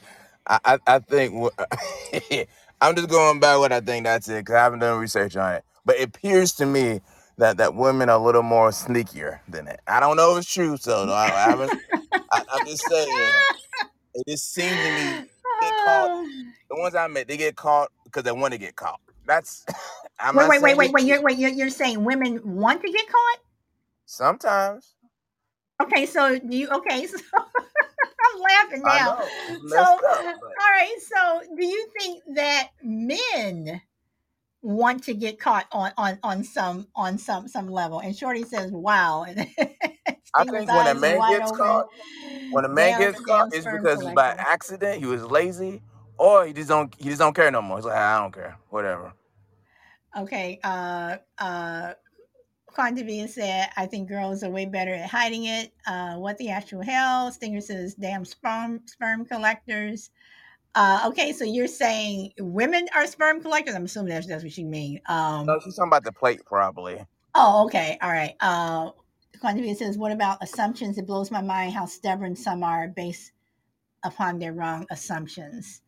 [0.50, 2.44] I I, I think wh-
[2.82, 4.06] I'm just going by what I think.
[4.06, 7.02] That's it because I haven't done research on it, but it appears to me
[7.40, 9.82] that that women are a little more sneakier than it.
[9.88, 11.14] I don't know if it's true, so though.
[11.14, 11.76] I, I haven't.
[12.32, 13.46] I, I'm just saying.
[14.16, 15.22] It just seems to me
[15.60, 16.12] get caught.
[16.70, 19.02] The ones I met, they get caught because they want to get caught.
[19.28, 19.66] That's.
[20.20, 21.06] I'm Wait, not wait, wait, saying wait, wait.
[21.06, 23.40] You're, wait, you're, you're saying women want to get caught?
[24.06, 24.96] Sometimes
[25.84, 27.08] Okay, so you okay?
[27.18, 27.18] So
[28.40, 29.14] I'm laughing now.
[29.68, 30.96] So, all up, but right.
[31.02, 33.82] So, do you think that men
[34.64, 38.00] want to get caught on on on some on some some level?
[38.02, 39.26] And Shorty says, "Wow,"
[40.36, 41.52] I think when a man gets open.
[41.52, 41.88] caught,
[42.52, 45.00] when a man Damn, gets caught, it's because it's by accident.
[45.00, 45.82] He was lazy,
[46.18, 47.78] or he just don't he just don't care no more.
[47.78, 49.14] He's like, I don't care, whatever.
[50.18, 50.60] Okay.
[50.64, 51.94] Uh, uh,
[52.76, 55.74] Quantavia said, I think girls are way better at hiding it.
[55.88, 57.32] Uh, what the actual hell?
[57.32, 60.10] Stinger says, damn sperm sperm collectors.
[60.76, 63.76] Uh, okay, so you're saying women are sperm collectors?
[63.76, 65.02] I'm assuming that's, that's what you mean.
[65.08, 67.04] Um, No, she's talking about the plate, probably.
[67.36, 67.98] oh, okay.
[68.02, 68.36] All right.
[68.40, 68.92] Uh,
[69.42, 70.98] Quantavia says, what about assumptions?
[70.98, 73.32] It blows my mind how stubborn some are based
[74.04, 75.82] upon their wrong assumptions.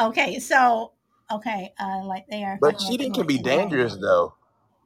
[0.00, 0.92] Okay, so
[1.30, 4.34] Okay, uh, like they are But cheating can be dangerous though.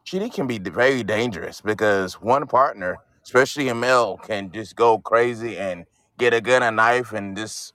[0.05, 5.59] Cheating can be very dangerous because one partner, especially a male, can just go crazy
[5.59, 5.86] and
[6.18, 7.74] get a gun and knife and just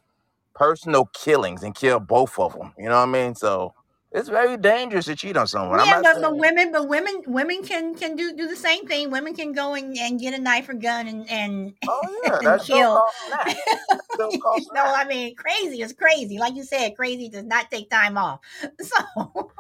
[0.55, 2.73] personal killings and kill both of them.
[2.78, 3.36] You know what I mean?
[3.36, 3.73] So
[4.11, 5.80] it's very dangerous to cheat on someone.
[5.80, 8.55] I'm Yeah, not but, but saying, women, but women, women can can do do the
[8.55, 9.11] same thing.
[9.11, 12.59] Women can go and, and get a knife or gun and and, oh yeah, and
[12.69, 12.91] that kill.
[12.91, 13.57] called Snap.
[13.91, 16.39] That show called no, I mean crazy is crazy.
[16.39, 18.41] Like you said, crazy does not take time off.
[18.82, 19.51] So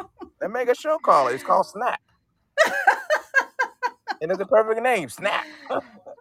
[0.41, 1.35] They make a show called it.
[1.35, 1.99] It's called Snap.
[4.21, 5.45] and it's a perfect name, Snap.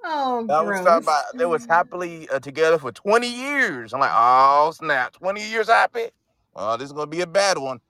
[0.05, 3.93] oh, I was talking about they was happily uh, together for 20 years.
[3.93, 6.07] I'm like, oh snap, 20 years happy?
[6.55, 7.81] Oh, this is gonna be a bad one.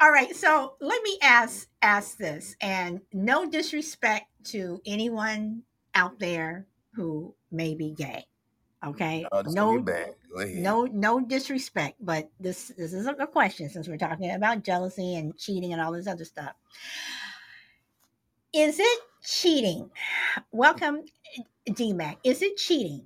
[0.00, 5.62] All right, so let me ask ask this, and no disrespect to anyone
[5.94, 8.24] out there who may be gay.
[8.84, 10.14] Okay, no be bad.
[10.32, 10.56] Go ahead.
[10.56, 15.36] no no disrespect but this this is a question since we're talking about jealousy and
[15.36, 16.52] cheating and all this other stuff
[18.52, 19.90] is it cheating
[20.52, 21.02] welcome
[21.70, 23.02] dmac is it cheating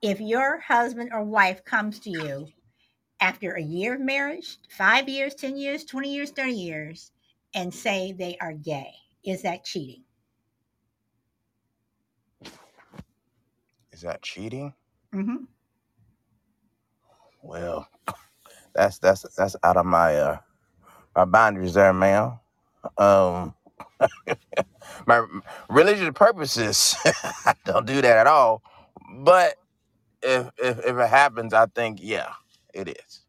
[0.00, 2.46] if your husband or wife comes to you
[3.20, 7.12] after a year of marriage five years ten years 20 years 30 years
[7.54, 8.92] and say they are gay
[9.24, 10.02] is that cheating
[13.92, 14.72] Is that cheating?
[15.12, 15.44] Hmm
[17.42, 17.88] Well,
[18.74, 20.38] that's that's that's out of my uh
[21.16, 22.40] my boundaries there, ma'am.
[22.98, 23.54] Um,
[25.06, 25.26] my
[25.70, 26.96] religious purposes,
[27.46, 28.62] I don't do that at all.
[29.20, 29.56] But
[30.22, 32.32] if if if it happens, I think yeah,
[32.74, 33.22] it is.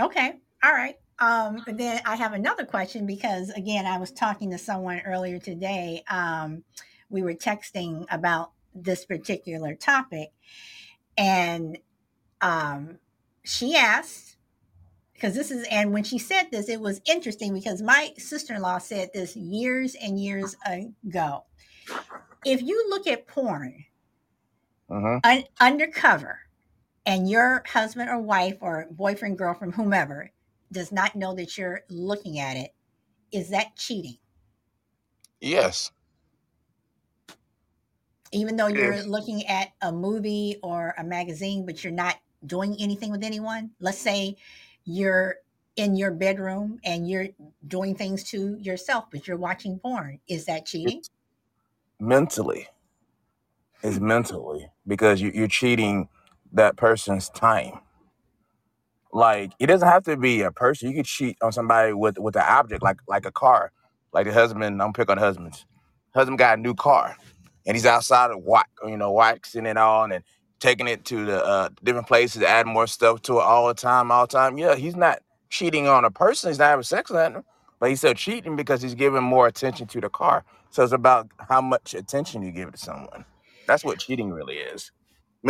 [0.00, 0.34] Okay.
[0.62, 0.96] All right.
[1.18, 5.38] Um, and then I have another question because again, I was talking to someone earlier
[5.38, 6.04] today.
[6.10, 6.64] Um,
[7.08, 10.30] we were texting about this particular topic,
[11.16, 11.78] and
[12.40, 12.98] um,
[13.44, 14.36] she asked
[15.14, 19.10] because this is and when she said this, it was interesting because my sister-in-law said
[19.14, 21.44] this years and years ago.
[22.44, 23.84] If you look at porn
[24.88, 26.40] hmm un- undercover,
[27.06, 30.30] and your husband or wife or boyfriend, girlfriend, whomever
[30.70, 32.74] does not know that you're looking at it,
[33.32, 34.18] is that cheating?
[35.40, 35.90] Yes.
[38.32, 42.16] Even though you're If looking at a movie or a magazine, but you're not
[42.46, 43.72] doing anything with anyone?
[43.80, 44.36] Let's say
[44.84, 45.36] you're
[45.76, 47.28] in your bedroom and you're
[47.66, 50.20] doing things to yourself, but you're watching porn.
[50.28, 50.98] Is that cheating?
[50.98, 51.10] it's
[52.00, 52.68] mentally,
[53.82, 56.08] it's mentally because you, you're cheating
[56.52, 57.80] that person's time.
[59.12, 60.90] Like it doesn't have to be a person.
[60.90, 63.72] You could cheat on somebody with with an object, like like a car.
[64.12, 65.66] Like the husband, I'm pick on husbands.
[66.14, 67.16] Husband got a new car,
[67.66, 70.24] and he's outside of wax, you know, waxing it on and
[70.60, 74.10] taking it to the uh, different places, adding more stuff to it all the time,
[74.12, 74.58] all the time.
[74.58, 76.50] Yeah, he's not cheating on a person.
[76.50, 77.44] He's not having sex with them,
[77.80, 80.44] but he's still cheating because he's giving more attention to the car.
[80.70, 83.24] So it's about how much attention you give to someone.
[83.66, 84.92] That's what cheating really is,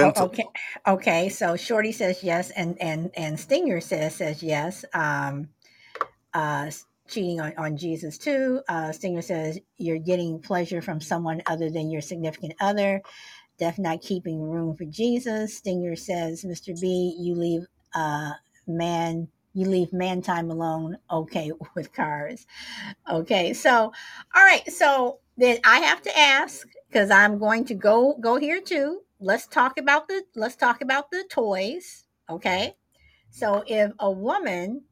[0.03, 0.27] Oh, mentally.
[0.27, 0.47] okay.
[0.87, 1.29] Okay.
[1.31, 4.85] So Shorty says yes, and and and Stinger says says yes.
[4.95, 5.51] Um,
[6.35, 6.71] uh,
[7.13, 8.63] cheating on, on Jesus too.
[8.69, 13.03] Uh, Stinger says you're getting pleasure from someone other than your significant other.
[13.59, 15.57] Def not keeping room for Jesus.
[15.57, 16.79] Stinger says, Mr.
[16.81, 18.33] B, you leave uh
[18.67, 20.99] man, you leave man time alone.
[21.11, 22.47] Okay, with cars.
[23.11, 23.93] Okay, so
[24.35, 28.61] all right, so then I have to ask because I'm going to go go here
[28.61, 29.03] too.
[29.21, 32.05] Let's talk about the let's talk about the toys.
[32.31, 32.75] Okay,
[33.31, 34.85] so if a woman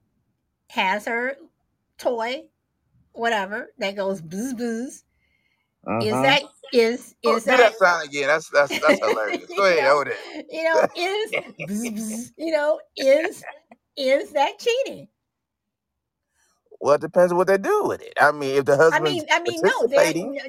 [0.70, 1.36] has her
[2.01, 2.44] toy,
[3.12, 5.03] whatever that goes bzz bzz,
[6.01, 6.22] is Mm-hmm.
[6.22, 8.28] that is Oh, is do that that sound again.
[8.28, 9.53] That's that's that's hilarious.
[9.57, 10.18] Go ahead, know hold it.
[10.51, 13.46] you know is bzz, bzz, you know is
[13.96, 15.09] is that cheating?
[16.80, 18.14] well, it depends what they do with it.
[18.20, 19.72] I mean, if the husband, I mean, I mean, no,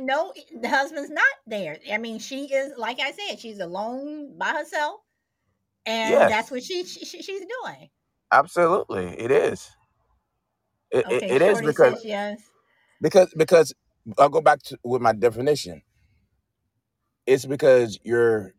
[0.02, 1.78] no, the husband's not there.
[1.92, 5.02] I mean, she is, like I said, she's alone by herself,
[5.86, 7.90] and that's what she she- she's doing.
[8.32, 9.72] absolutely, it is.
[10.92, 12.42] It, it, Okay, it is Shorty because says yes.
[13.02, 13.74] because because
[14.18, 15.82] I'll go back to with my definition.
[17.28, 18.54] It's because you're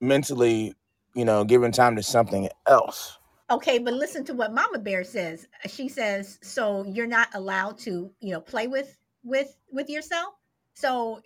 [0.00, 0.74] mentally,
[1.14, 3.18] you know, giving time to something else.
[3.50, 5.46] Okay, but listen to what Mama Bear says.
[5.68, 10.34] She says, so you're not allowed to, you know, play with with with yourself.
[10.74, 11.20] So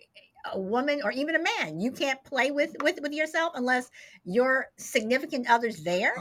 [0.53, 3.89] a woman or even a man, you can't play with with with yourself unless
[4.25, 6.13] your significant other's there.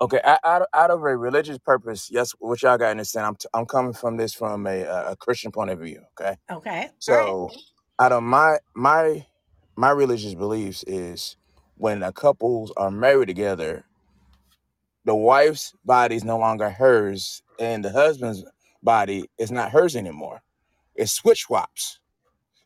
[0.00, 3.26] Okay, out, out of out of a religious purpose, yes, what y'all got to understand.
[3.26, 6.02] I'm t- I'm coming from this from a a a Christian point of view.
[6.20, 7.36] Okay, Okay, all right.
[7.36, 7.50] so
[8.00, 9.26] out of my my
[9.76, 11.36] my religious beliefs is
[11.76, 13.86] when a couples are married together,
[15.04, 18.44] the wife's body is no longer hers, and the husband's
[18.82, 20.42] body is not hers anymore.
[20.96, 22.00] It's switch swaps.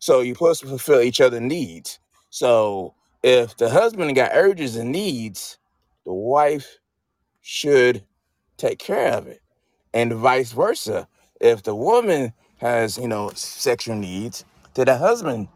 [0.01, 2.01] So you're supposed to fulfill each other's needs.
[2.31, 5.59] So if the husband got urges and needs,
[6.07, 6.79] the wife
[7.49, 8.05] should
[8.59, 9.43] take care of it,
[9.95, 11.09] and vice versa.
[11.41, 14.45] If the woman has, you know, sexual needs,
[14.75, 15.49] then the husband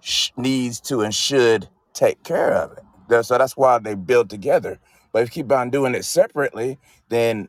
[0.00, 3.24] sh- needs to and should take care of it.
[3.24, 4.78] So that's why they build together.
[5.12, 6.78] But if you keep on doing it separately,
[7.10, 7.48] then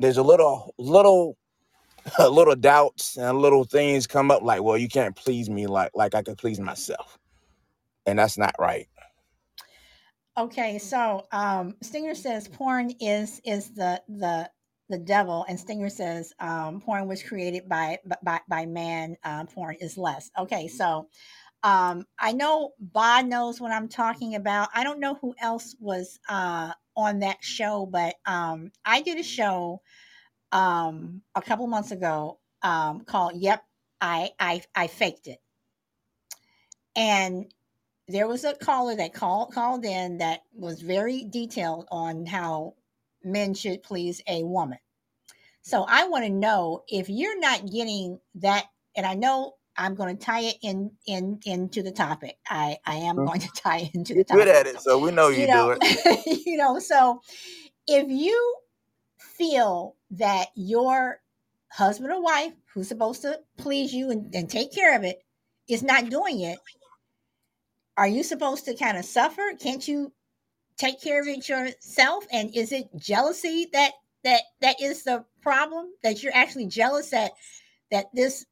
[0.00, 1.36] there's a little, little,
[2.20, 6.14] little doubts and little things come up like, well, you can't please me like like
[6.14, 7.18] I could please myself,
[8.06, 8.88] and that's not right.
[10.38, 14.48] Okay, so um, Stinger says porn is is the the
[14.88, 19.16] the devil, and Stinger says um, porn was created by by by man.
[19.24, 20.30] Uh, porn is less.
[20.38, 21.08] Okay, so
[21.64, 24.68] um, I know Bob knows what I'm talking about.
[24.72, 29.24] I don't know who else was uh, on that show, but um, I did a
[29.24, 29.80] show
[30.52, 33.60] um, a couple months ago um, called "Yep,
[34.00, 35.40] I I I faked it,"
[36.94, 37.52] and
[38.08, 42.74] there was a caller that called called in that was very detailed on how
[43.24, 44.78] men should please a woman.
[45.62, 50.16] So I want to know if you're not getting that, and I know I'm going
[50.16, 52.38] to tie it in in into the topic.
[52.48, 53.26] I I am Mhm.
[53.26, 55.46] going to tie it into the You're good at it, so we know you You
[55.46, 56.42] do it.
[56.46, 56.78] you know.
[56.78, 57.22] So
[57.88, 58.56] if you
[59.18, 61.20] feel that your
[61.70, 65.22] husband or wife, who's supposed to please you and, and take care of it,
[65.68, 66.58] is not doing it,
[67.98, 69.42] are you supposed to kind of suffer?
[69.60, 70.12] Can't you
[70.78, 72.24] take care of it yourself?
[72.32, 73.92] And is it jealousy that
[74.22, 75.90] that that is the problem?
[76.04, 77.32] That you're actually jealous that
[77.90, 78.46] that this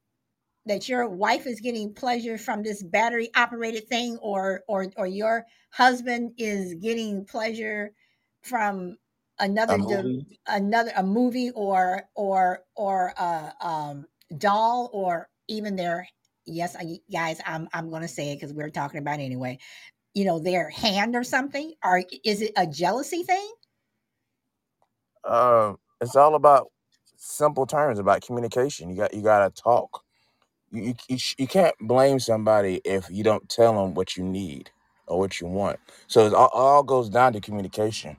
[0.65, 5.45] that your wife is getting pleasure from this battery operated thing or or or your
[5.71, 7.93] husband is getting pleasure
[8.41, 8.97] from
[9.39, 14.05] A another de- another a movie or or or a um,
[14.37, 16.05] doll or even their
[16.47, 19.59] yes I, guys i'm i'm going to say it because we're talking about anyway
[20.15, 23.49] you know their hand or something or is it a jealousy thing
[25.25, 26.69] Um, it's all about
[27.17, 28.89] simple terms about communication.
[28.89, 30.03] You got you got to talk.
[30.71, 34.71] You you you, you can't blame somebody if you don't tell them what you need
[35.07, 35.79] or what you want.
[36.07, 38.17] So it all, all goes down to communication.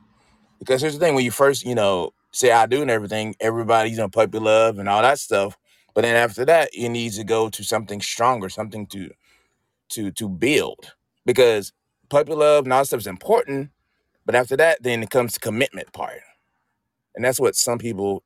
[0.60, 3.98] Because here's the thing: when you first, you know, say I do and everything, everybody's
[3.98, 5.57] gonna puppy love and all that stuff.
[5.98, 9.10] But then after that, you need to go to something stronger, something to
[9.88, 10.94] to to build.
[11.26, 11.72] Because
[12.08, 13.70] puppy love and all that stuff is important.
[14.24, 16.20] But after that, then it comes to commitment part,
[17.16, 18.22] and that's what some people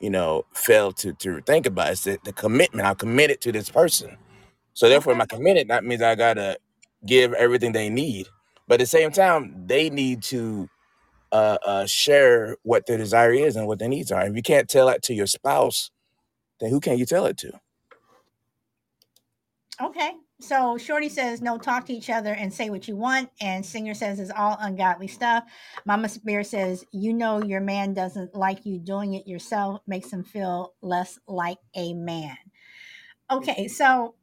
[0.00, 1.92] you know, fail to to think about.
[1.92, 2.88] Is the, the commitment.
[2.88, 4.16] I'm committed to this person.
[4.74, 5.68] So therefore, am I committed?
[5.68, 6.58] That means I gotta
[7.06, 8.26] give everything they need.
[8.66, 10.68] But at the same time, they need to
[11.30, 14.26] uh, uh, share what their desire is and what their needs are.
[14.26, 15.92] If you can't tell that to your spouse,
[16.60, 17.52] then who can you tell it to?
[19.82, 23.30] okay so shorty says no talk to each other and say what you want.
[23.40, 25.44] And Stinger says it's all ungodly stuff.
[25.84, 29.82] Mama bear says you know your man doesn't like you doing it yourself.
[29.86, 32.36] Makes him feel less like a man.
[33.30, 34.14] Okay so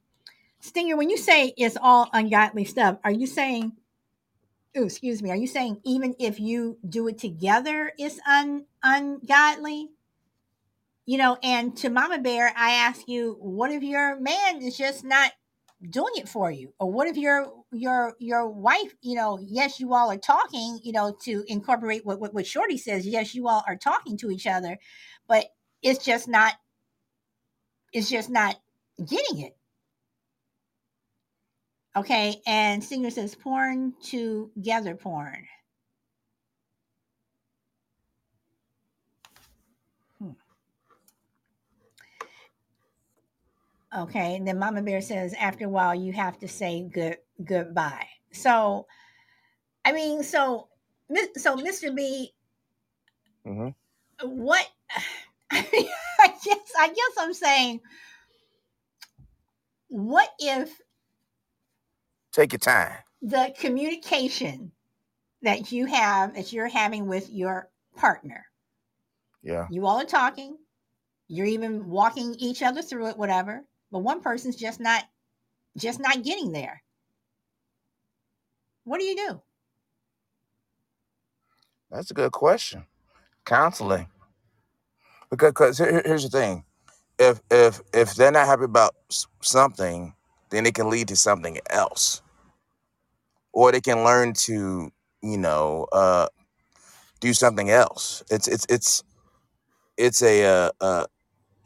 [0.59, 3.71] stinger when you say it's all ungodly stuff are you saying
[4.75, 9.89] ooh, excuse me are you saying even if you do it together it's un ungodly
[11.07, 15.05] you know and to mama bear i ask you what if your man is just
[15.05, 15.31] not
[15.89, 16.73] doing it for you?
[16.79, 20.93] Or what if your your your wife you know yes you all are talking you
[20.93, 24.47] know to incorporate what, what what shorty says yes you all are talking to each
[24.47, 24.77] other
[25.27, 25.47] but
[25.83, 26.53] it's just not
[27.93, 28.57] it's just not
[29.05, 29.57] getting it.
[31.95, 35.47] Okay and Stinger says porn together porn
[43.95, 48.07] okay and then mama bear says after a while you have to say good goodbye
[48.31, 48.85] so
[49.85, 50.67] i mean so
[51.37, 52.33] so mr b
[53.45, 53.69] hmm
[54.23, 54.67] what
[55.51, 55.87] I, mean,
[56.19, 57.79] I guess I guess I'm saying
[59.89, 60.81] what if
[62.33, 62.97] Take your time.
[63.21, 64.71] the communication
[65.41, 68.45] that you have that you're having with your partner
[69.41, 69.67] Yeah.
[69.71, 70.57] you all are talking
[71.29, 75.05] you're even walking each other through it whatever but one person's just not
[75.77, 76.83] just not getting there
[78.85, 79.41] what do you do
[81.91, 82.85] That's a good question.
[83.45, 84.07] Counseling.
[85.29, 86.65] Because cause here, here- here's the thing.
[87.19, 88.95] If if if they're not happy about
[89.41, 90.15] something,
[90.51, 92.21] then it can lead to something else.
[93.53, 94.91] Or they can learn to,
[95.23, 96.27] you know, uh
[97.21, 98.23] do something else.
[98.31, 99.03] It's it's it's
[99.97, 101.05] it's a uh, uh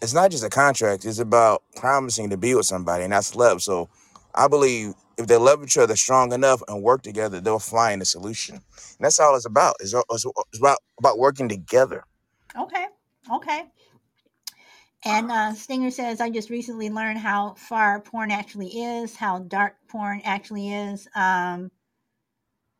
[0.01, 1.05] it's not just a contract.
[1.05, 3.61] It's about promising to be with somebody, and that's love.
[3.61, 3.89] So
[4.33, 8.05] I believe if they love each other strong enough and work together, they'll find a
[8.05, 8.55] solution.
[8.55, 9.75] And that's all it's about.
[9.79, 12.03] It's, it's it's about about working together.
[12.59, 12.87] Okay.
[13.31, 13.63] Okay.
[15.03, 19.75] And uh, Stinger says, I just recently learned how far porn actually is, how dark
[19.87, 21.07] porn actually is.
[21.15, 21.71] Um,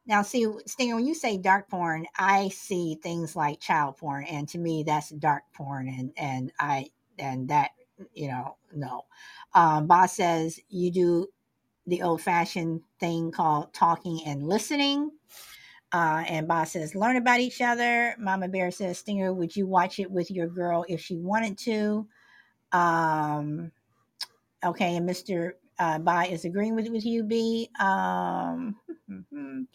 [0.06, 4.48] now, see, Stinger, when you say dark porn, I see things like child porn, and
[4.50, 6.88] to me, that's dark porn, and and I
[7.20, 7.72] and that
[8.14, 9.06] you know, no.
[9.54, 11.28] Um, Boss says you do
[11.88, 15.12] the old-fashioned thing called talking and listening.
[15.92, 18.16] Uh, and Boss says, learn about each other.
[18.18, 22.08] Mama Bear says, Stinger, would you watch it with your girl if she wanted to?
[22.72, 23.72] Um,
[24.64, 25.54] okay, and Mr.
[25.78, 27.70] Uh, Bai is agreeing with, with you, B.
[27.80, 28.76] Um,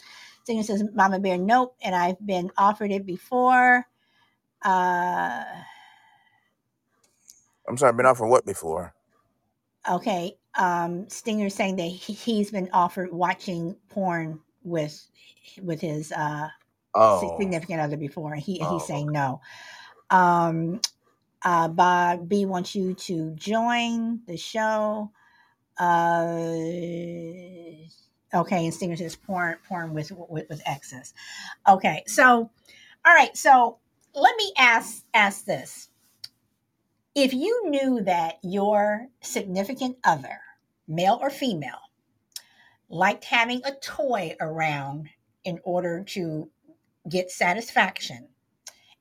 [0.44, 1.76] Stinger says, Mama Bear, nope.
[1.82, 3.84] And I've been offered it before.
[4.62, 5.44] Uh,
[7.68, 8.94] I'm sorry, I've been offered what before?
[9.90, 10.36] okay.
[10.58, 15.06] Um, Stinger saying that he, he's been offered watching porn with
[15.62, 16.48] with his uh,
[16.94, 18.34] Oh, significant other before.
[18.34, 19.40] and He he's oh, saying no.
[20.10, 20.80] Um,
[21.44, 25.10] uh, Bob B wants you to join the show.
[25.78, 26.44] Uh,
[28.34, 31.14] okay, and Stinger says porn, porn with, with with excess.
[31.68, 32.50] Okay, so
[33.06, 33.78] all right, so
[34.14, 35.88] let me ask ask this:
[37.16, 40.38] If you knew that your significant other,
[40.86, 41.80] male or female,
[42.90, 45.08] liked having a toy around
[45.42, 46.50] in order to
[47.08, 48.28] get satisfaction,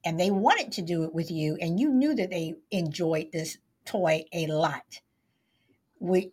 [0.05, 3.57] and they wanted to do it with you, and you knew that they enjoyed this
[3.83, 5.01] toy a lot,
[5.99, 6.31] would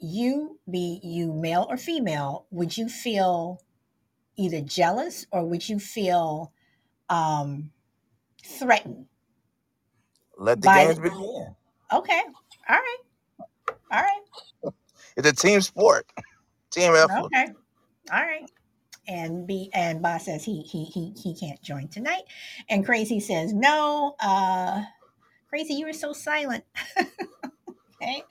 [0.00, 2.46] you be you male or female?
[2.50, 3.62] Would you feel
[4.36, 6.52] either jealous or would you feel
[7.08, 7.70] um,
[8.42, 9.06] threatened
[10.38, 11.00] let the by games the?
[11.00, 11.56] begin.
[11.92, 12.20] Okay,
[12.68, 12.98] all right,
[13.92, 14.22] all right,
[15.16, 16.06] It's a team sport,
[16.72, 17.26] team effort.
[17.26, 17.46] okay,
[18.12, 18.50] all right.
[19.08, 22.22] And B and Boss says he he he he can't join tonight,
[22.70, 24.16] and Crazy says no.
[24.20, 24.84] Uh,
[25.48, 26.64] Crazy, you were so silent.
[28.02, 28.24] okay.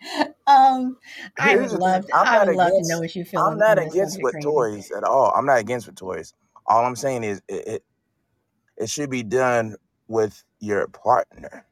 [0.48, 0.98] Um,
[1.38, 2.88] I would Here's love I'm I not would love to against.
[2.88, 4.42] know what you feel I'm not against with Crazy.
[4.42, 5.34] toys at all.
[5.36, 6.34] I'm not against with toys.
[6.68, 7.84] All I'm saying is it, it
[8.78, 9.76] it should be done
[10.08, 11.66] with your partner.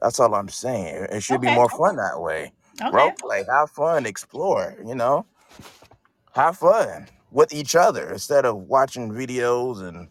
[0.00, 1.08] That's all I'm saying.
[1.10, 2.52] It should be Okay, more fun that way.
[2.90, 4.76] Role okay, play, have fun, explore.
[4.86, 5.26] You know,
[6.34, 10.08] have fun with each other instead of watching videos and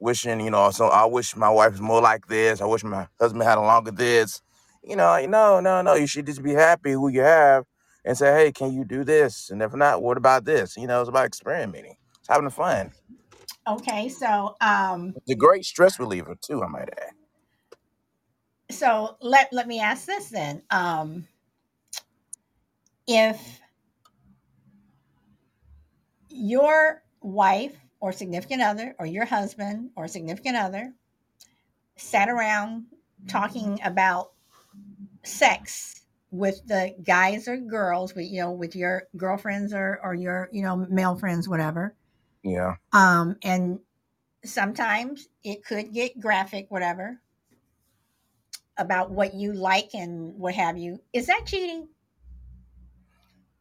[0.00, 0.40] wishing.
[0.40, 2.60] You know, so I wish my wife was more like this.
[2.60, 4.42] I wish my husband had a longer this.
[4.84, 5.94] You know, like, no, no, no.
[5.94, 7.64] You should just be happy who you have
[8.04, 9.50] and say, hey, can you do this?
[9.50, 10.76] And if not, what about this?
[10.76, 11.96] You know, it's about experimenting.
[12.20, 12.92] It's having fun.
[13.68, 14.08] okay.
[14.08, 16.62] So um, It's a great stress reliever too.
[16.62, 17.12] I might add.
[18.72, 20.62] So let let me ask this then.
[20.70, 21.26] Um,
[23.06, 23.60] if
[26.28, 30.92] your wife or significant other or your husband or significant other
[31.96, 32.86] sat around
[33.28, 34.32] talking about
[35.22, 40.48] sex with the guys or girls with you know with your girlfriends or or your
[40.52, 41.94] you know male friends whatever
[42.42, 42.76] Yeah.
[42.92, 43.78] um and
[44.44, 47.20] sometimes it could get graphic whatever
[48.78, 51.88] about what you like and what have you is that cheating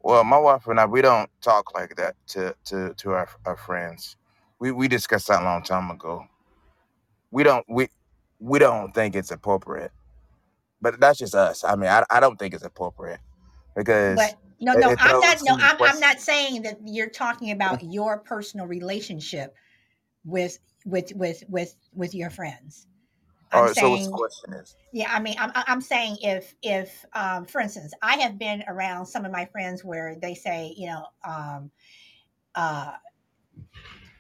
[0.02, 3.58] Well, my wife and I, we don't talk like that to to to our our
[3.58, 4.16] friends.
[4.60, 6.26] We we discussed that a long time ago.
[7.32, 7.90] We don't we
[8.40, 9.92] we don't think it's appropriate.
[10.82, 11.64] But that's just us.
[11.64, 13.20] I mean, I, I don't think it's appropriate
[13.76, 17.10] because but no no it i'm throws not no I'm, I'm not saying that you're
[17.10, 19.56] talking about your personal relationship
[20.26, 22.88] with with with with with your friends
[23.52, 23.76] i'm right.
[23.76, 24.78] So what's the saying question is?
[24.92, 29.06] yeah i mean i'm, I'm saying if if um, for instance i have been around
[29.08, 31.72] some of my friends where they say you know um,
[32.56, 32.94] uh,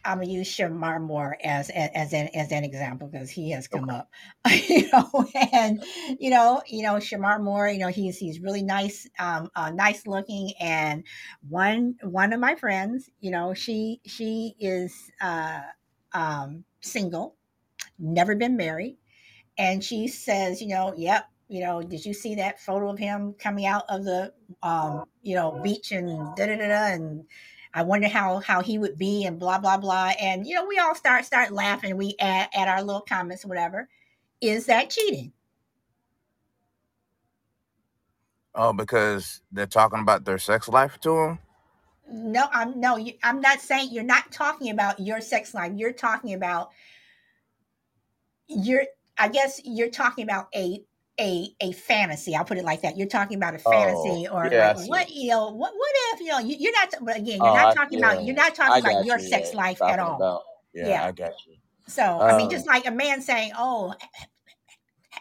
[0.03, 3.89] I'm gonna use Shemar Moore as as an as an example because he has come
[3.89, 3.91] Okay.
[3.91, 4.09] up,
[4.67, 5.83] you know, and
[6.19, 10.07] you know, you know Shemar Moore, you know, he's he's really nice, um, uh, nice
[10.07, 11.03] looking, and
[11.47, 15.61] one one of my friends, you know, she she is uh,
[16.13, 17.35] um, single,
[17.99, 18.97] never been married,
[19.61, 23.35] and she says, you know, yep, you know, did you see that photo of him
[23.38, 24.33] coming out of the,
[24.63, 27.25] um, you know, beach and da da da da, and
[27.71, 30.79] I wonder how how he would be, and blah blah blah, and you know, we
[30.79, 33.88] all start start laughing, we add add our little comments, whatever.
[34.41, 35.31] Is that cheating?
[38.55, 41.39] Oh, because they're talking about their sex life to them.
[42.11, 45.73] No, I'm no, you, I'm not saying you're not talking about your sex life.
[45.75, 46.71] You're talking about
[48.47, 48.85] you're
[49.22, 50.81] I guess you're talking about a
[51.22, 52.35] a a fantasy.
[52.35, 52.98] I'll put it like that.
[52.98, 56.22] You're talking about a Oh, fantasy or yeah, like what you know what what if
[56.22, 58.35] you know you, you're not but again you're Oh, not I, talking yeah, about you're
[58.35, 59.19] not talking about your you.
[59.19, 60.18] sex Yeah, life at all.
[60.18, 60.43] about.
[60.73, 61.07] Yeah.
[61.07, 61.57] I got you.
[61.88, 63.95] So I mean, just Um, like a man saying, "Oh,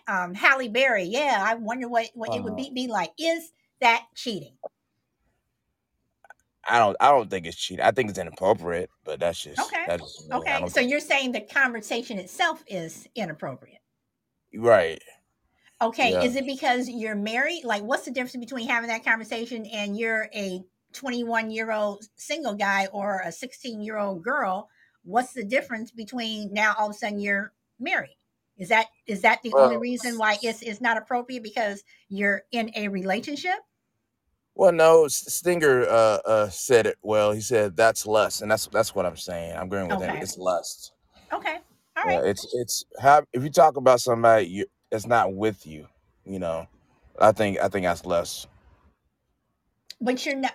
[0.08, 3.52] um, Halle Berry, yeah, I wonder what what it would uh, be be like." Is
[3.80, 4.56] that cheating?
[6.68, 6.96] I don't.
[7.00, 7.84] I don't think it's cheating.
[7.84, 10.66] I think it's inappropriate, but that's just Okay, that's just okay.
[10.68, 13.79] So you're saying the conversation itself is inappropriate.
[14.54, 15.02] Right.
[15.82, 16.22] Okay, Yeah.
[16.22, 17.64] is it because you're married?
[17.64, 20.62] Like, what's the difference between having that conversation and you're a
[20.92, 24.68] 21 year old single guy or a 16 year old girl?
[25.02, 28.16] What's the difference between now all of a sudden you're married?
[28.58, 32.70] Is that is that the only reason why it's it's not appropriate because you're in
[32.76, 33.56] a relationship?
[34.54, 35.08] well, no.
[35.08, 37.32] Stinger uh, uh, said it well.
[37.32, 39.56] He said that's lust, and that's that's what I'm saying.
[39.56, 40.16] I'm agreeing with him.
[40.16, 40.92] It's lust.
[41.32, 41.60] okay,
[42.00, 42.24] all Yeah, right.
[42.24, 45.88] it's it's how if you talk about somebody you, that's not with you,
[46.26, 46.66] you know,
[47.20, 48.46] I think I think that's less.
[50.00, 50.54] But you're not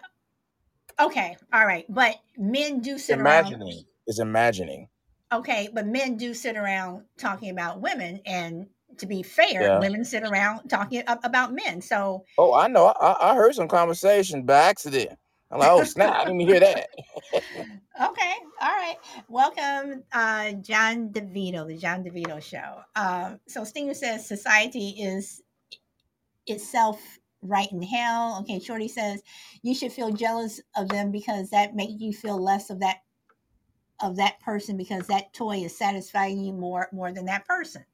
[1.02, 1.86] okay, all right.
[1.90, 4.90] But men do sit around Imagining is imagining.
[5.32, 8.68] Okay, but men do sit around talking about women, and
[8.98, 9.76] to be fair, Yeah.
[9.76, 11.82] women sit around talking about men.
[11.84, 12.88] So, Oh, I know.
[12.88, 15.12] I, I heard some conversation by accident.
[15.52, 16.16] I'm like, oh snap!
[16.16, 16.90] I didn't even hear that.
[17.34, 18.96] okay, all right.
[19.30, 22.82] Welcome, uh, John DeVito, the John DeVito Show.
[22.96, 25.44] Um, so, Stinger says society is
[26.48, 27.02] itself
[27.42, 28.40] right in hell.
[28.42, 29.22] Okay, Shorty says
[29.62, 32.98] you should feel jealous of them because that makes you feel less of that
[34.02, 37.86] of that person because that toy is satisfying you more more than that person.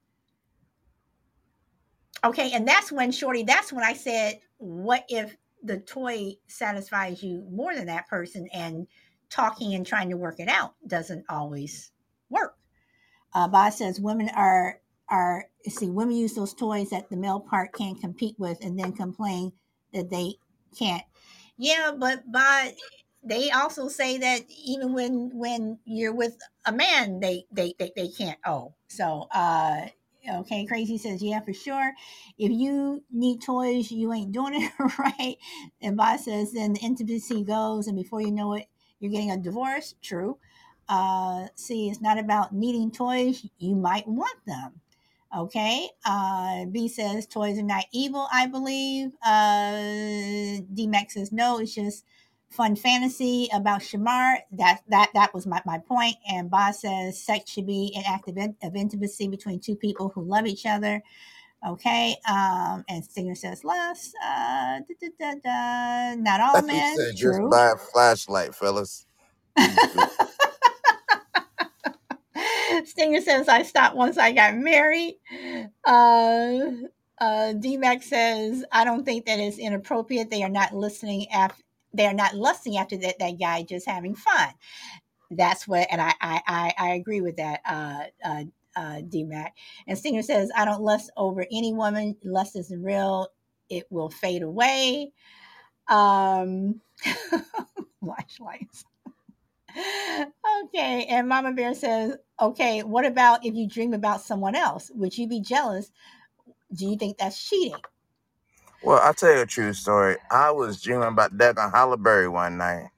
[2.24, 7.46] Okay, and that's when Shorty, that's when I said, what if the toy satisfies you
[7.50, 8.86] more than that person and
[9.30, 11.92] talking and trying to work it out doesn't always
[12.30, 12.56] work.
[13.34, 17.72] Uh, Bob says women are are see women use those toys that the male part
[17.72, 19.52] can't compete with and then complain
[19.92, 20.34] that they
[20.78, 21.02] can't.
[21.56, 22.74] Yeah, but by
[23.22, 26.36] they also say that even when when you're with
[26.66, 28.38] a man, they they they, they can't.
[28.44, 29.86] Oh, so uh,
[30.28, 31.92] okay, crazy says yeah for sure.
[32.38, 35.36] If you need toys, you ain't doing it right.
[35.80, 38.66] And Bob says then the intimacy goes, and before you know it,
[39.00, 39.94] you're getting a divorce.
[40.02, 40.38] True.
[40.88, 43.46] Uh, see, it's not about needing toys.
[43.58, 44.80] You might want them.
[45.36, 45.88] Okay.
[46.04, 49.12] Uh, B says toys are not evil, I believe.
[49.24, 52.04] Uh, D Max says no, it's just
[52.52, 54.38] fun fantasy about Shemar.
[54.52, 56.16] That that that was my, my point.
[56.28, 60.10] And Boz says sex should be an act of, in, of intimacy between two people
[60.10, 61.02] who love each other.
[61.66, 62.16] Okay.
[62.28, 64.12] Um, and Stinger says less.
[64.22, 66.14] Uh, da, da, da, da.
[66.16, 66.96] Not all he men.
[66.96, 67.50] said, just True.
[67.50, 69.06] buy a flashlight, fellas.
[72.84, 75.18] Stinger says I stopped once I got married.
[75.84, 76.58] Uh,
[77.18, 80.30] uh, DMAX says I don't think that is inappropriate.
[80.30, 81.62] They are not listening after.
[81.94, 84.50] They are not lusting after that, that guy, just having fun.
[85.30, 87.60] That's what, and I I, I, I agree with that.
[87.66, 88.44] Uh, uh,
[88.76, 89.50] uh, DMAC
[89.86, 92.16] and Stinger says I don't lust over any woman.
[92.24, 93.28] Lust isn't real.
[93.70, 95.12] It will fade away.
[95.88, 96.80] Um,
[98.04, 98.84] flashlights.
[100.66, 104.90] okay, and Mama Bear says, okay, what about if you dream about someone else?
[104.94, 105.90] Would you be jealous?
[106.74, 107.76] Do you think that's cheating?
[108.84, 110.16] Well, I'll tell you a true story.
[110.30, 112.88] I was dreaming about Declan Halle Berry one night,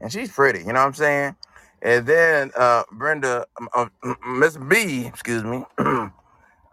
[0.00, 1.36] and she's pretty, you know what I'm saying?
[1.80, 5.64] And then uh, Brenda, um, uh, Miss B, excuse me,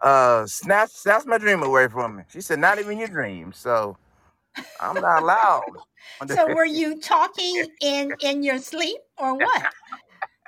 [0.02, 2.24] uh, snatched, snatched my dream away from me.
[2.28, 3.52] She said, not even your dream.
[3.52, 3.96] So
[4.80, 5.62] I'm not allowed.
[6.28, 9.66] So were you talking in in your sleep or what?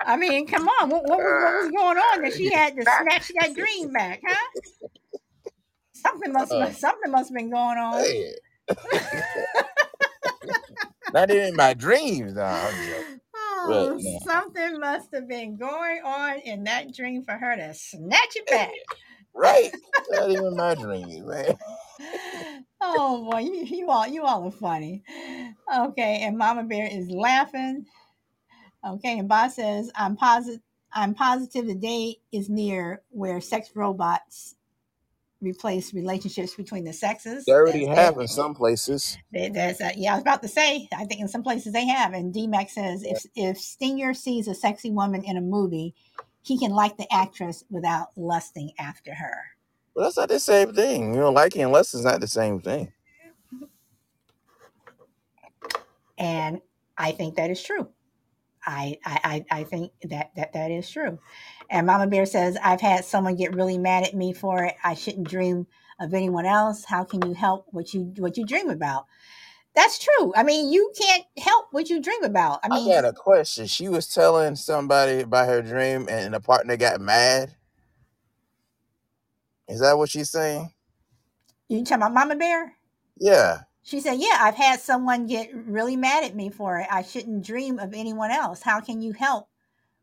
[0.03, 2.81] I mean, come on, what, what, was, what was going on that she had to
[2.81, 4.61] snatch that dream back, huh?
[6.01, 8.03] Something must Uh, something must have been going on.
[8.03, 8.33] Hey.
[11.13, 12.33] not even my dreams.
[12.33, 13.21] Nah, I'm joking.
[13.65, 14.19] But Oh, no.
[14.23, 18.71] something must have been going on in that dream for her to snatch it back.
[19.33, 19.71] Right?
[20.09, 21.57] Not even my dreams, man.
[22.81, 25.03] Oh boy, you, you all you all are funny.
[25.73, 27.85] Okay, and Mama Bear is laughing.
[28.85, 30.61] Okay, and Boss says, I'm positive
[30.93, 34.55] I'm positive the day is near where sex robots
[35.41, 37.45] replace relationships between the sexes.
[37.45, 39.17] They already That's have in some places.
[39.31, 40.87] There's a, uh, yeah, I was about to say.
[40.95, 42.13] I think in some places they have.
[42.13, 45.95] And DMAX says if if Stinger sees a sexy woman in a movie,
[46.41, 49.37] he can like the actress without lusting after her.
[49.95, 51.13] But that's not the same thing.
[51.13, 52.91] You know, liking and lust is not the same thing.
[56.17, 56.61] And
[56.97, 57.87] I think that is true.
[58.69, 61.19] I, I, I think that, that that is true.
[61.69, 64.75] And Mama Bear says, I've had someone get really mad at me for it.
[64.83, 65.67] I shouldn't dream
[65.99, 66.85] of anyone else.
[66.85, 69.05] How can you help what you what you dream about?
[69.75, 70.33] That's true.
[70.35, 72.59] I mean, you can't help what you dream about.
[72.63, 73.67] I I mean, got a question.
[73.67, 77.55] She was telling somebody about her dream, and the partner got mad.
[79.67, 80.71] Is that what she's saying?
[81.69, 82.73] you talking about Mama Bear?
[83.19, 83.59] Yeah.
[83.83, 86.87] She said, Yeah, I've had someone get really mad at me for it.
[86.91, 88.61] I shouldn't dream of anyone else.
[88.63, 89.49] How can you help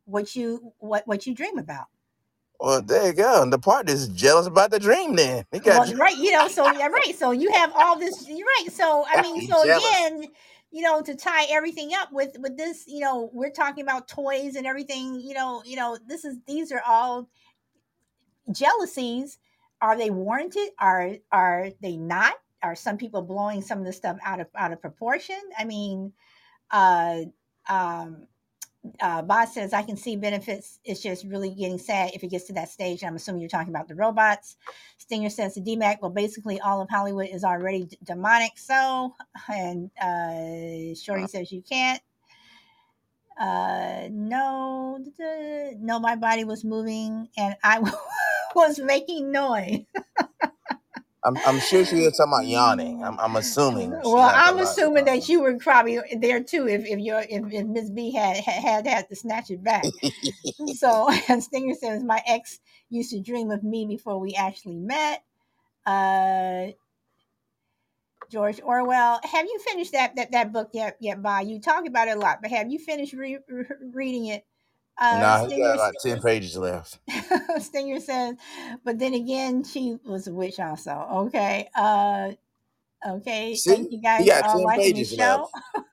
[0.06, 1.86] what you what what you dream about?
[2.60, 3.42] Well, there you go.
[3.42, 5.16] And the partner's jealous about the dream.
[5.16, 7.14] Then he got Well, right, you know, so yeah, right.
[7.16, 8.68] So you have all this you're right.
[8.72, 9.98] So I mean, He's so jealous.
[10.02, 10.26] again,
[10.72, 14.56] you know, to tie everything up with with this, you know, we're talking about toys
[14.56, 17.28] and everything, you know, you know, this is these are all
[18.52, 19.38] jealousies.
[19.82, 20.70] Are they warranted?
[20.78, 22.34] Are are they not?
[22.62, 25.40] Are some people blowing some of this stuff out of out of proportion?
[25.58, 26.12] I mean,
[26.70, 27.22] uh
[27.68, 28.26] um
[29.00, 30.78] uh, Boz says, I can see benefits.
[30.84, 33.02] It's just really getting sad if it gets to that stage.
[33.04, 34.56] I'm assuming you're talking about the robots.
[34.98, 38.52] Stinger says the DMAC, well, basically all of Hollywood is already d- demonic.
[38.58, 39.14] So,
[39.48, 42.02] and uh, Shorty says you can't.
[43.38, 44.98] Uh, no,
[45.78, 47.80] no, my body was moving and I
[48.54, 49.80] was making noise.
[51.26, 53.04] I'm, I'm sure she was talking about yawning.
[53.04, 54.00] I'm, I'm assuming.
[54.04, 56.68] Well, I'm talking about assuming that you were probably there too.
[56.68, 59.90] If if your if, if Miss B had had had to snatch it back.
[60.66, 65.24] so and Stinger says my ex used to dream of me before we actually met.
[65.86, 66.68] Uh,
[68.30, 70.96] George Orwell, have you finished that that, that book yet?
[71.00, 74.26] Yet, by you talk about it a lot, but have you finished re- re- reading
[74.26, 74.46] it?
[74.98, 76.98] Uh, nah, he got like 10 pages left.
[77.58, 78.36] Stinger says,
[78.84, 81.06] but then again, she was a witch also.
[81.26, 81.68] Okay.
[81.74, 82.32] Uh,
[83.06, 83.54] okay.
[83.54, 83.70] See?
[83.70, 85.50] Thank you guys got for all 10 liking the show.
[85.74, 85.86] left.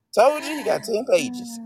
[0.14, 1.60] Told you, he got 10 pages.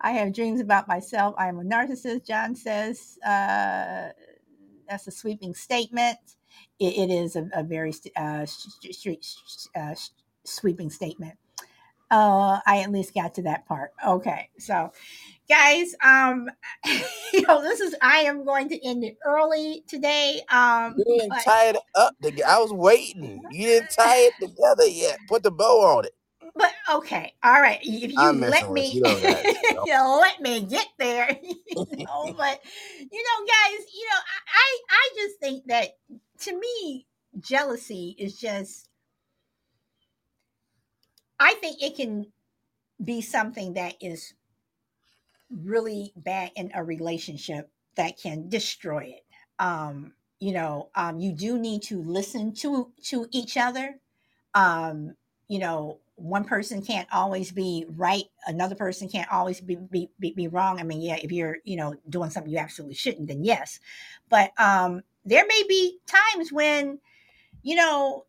[0.00, 1.34] I have dreams about myself.
[1.38, 2.26] I am a narcissist.
[2.26, 4.10] John says uh,
[4.88, 6.18] that's a sweeping statement.
[6.80, 9.26] It, it is a, a very uh, st- st-
[9.76, 9.94] uh,
[10.44, 11.34] sweeping statement.
[12.10, 13.92] Uh, I at least got to that part.
[14.06, 14.92] Okay, so
[15.48, 16.48] guys, um,
[17.32, 17.94] you know this is.
[18.02, 20.42] I am going to end it early today.
[20.50, 22.14] Um, You didn't but- tie it up.
[22.46, 23.42] I was waiting.
[23.50, 25.18] You didn't tie it together yet.
[25.28, 26.12] Put the bow on it.
[26.54, 27.78] But okay, all right.
[27.82, 28.94] If you I'm let me, you.
[28.96, 29.84] You don't got it, no.
[29.86, 31.38] you let me get there.
[31.42, 32.60] you know, but
[32.98, 34.20] you know, guys, you know,
[34.54, 35.88] I I just think that
[36.40, 37.06] to me,
[37.40, 38.88] jealousy is just.
[41.40, 42.26] I think it can
[43.02, 44.34] be something that is
[45.52, 49.24] really bad in a relationship that can destroy it.
[49.58, 53.98] Um, you know, um, you do need to listen to to each other.
[54.54, 55.14] Um,
[55.48, 60.32] you know, one person can't always be right another person can't always be, be be
[60.32, 63.42] be wrong i mean yeah if you're you know doing something you absolutely shouldn't then
[63.42, 63.80] yes
[64.28, 66.98] but um there may be times when
[67.62, 68.24] you know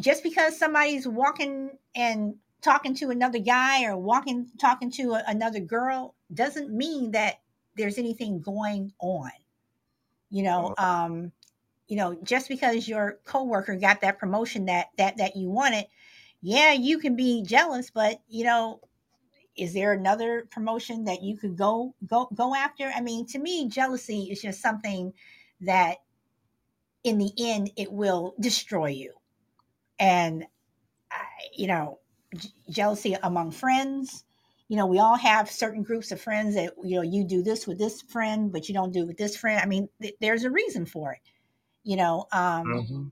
[0.00, 5.60] just because somebody's walking and talking to another guy or walking talking to a, another
[5.60, 7.40] girl doesn't mean that
[7.76, 9.30] there's anything going on
[10.30, 11.32] you know um
[11.86, 15.86] you know just because your coworker got that promotion that that that you wanted
[16.40, 18.80] yeah, you can be jealous, but you know,
[19.56, 22.92] is there another promotion that you could go go go after?
[22.94, 25.12] I mean, to me, jealousy is just something
[25.62, 25.98] that
[27.02, 29.14] in the end it will destroy you.
[29.98, 30.46] And
[31.10, 31.24] I,
[31.56, 31.98] you know,
[32.70, 34.24] jealousy among friends,
[34.68, 37.66] you know, we all have certain groups of friends that you know, you do this
[37.66, 39.60] with this friend, but you don't do it with this friend.
[39.62, 41.20] I mean, th- there's a reason for it.
[41.84, 43.10] You know, um Mhm.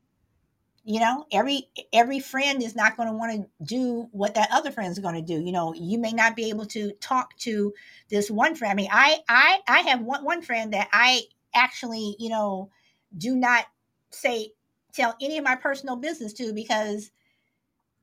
[0.84, 4.70] you know every every friend is not going to want to do what that other
[4.70, 7.74] friend is going to do you know you may not be able to talk to
[8.08, 11.22] this one friend i mean i i i have one, one friend that i
[11.54, 12.70] actually you know
[13.16, 13.66] do not
[14.10, 14.52] say
[14.92, 17.10] tell any of my personal business to because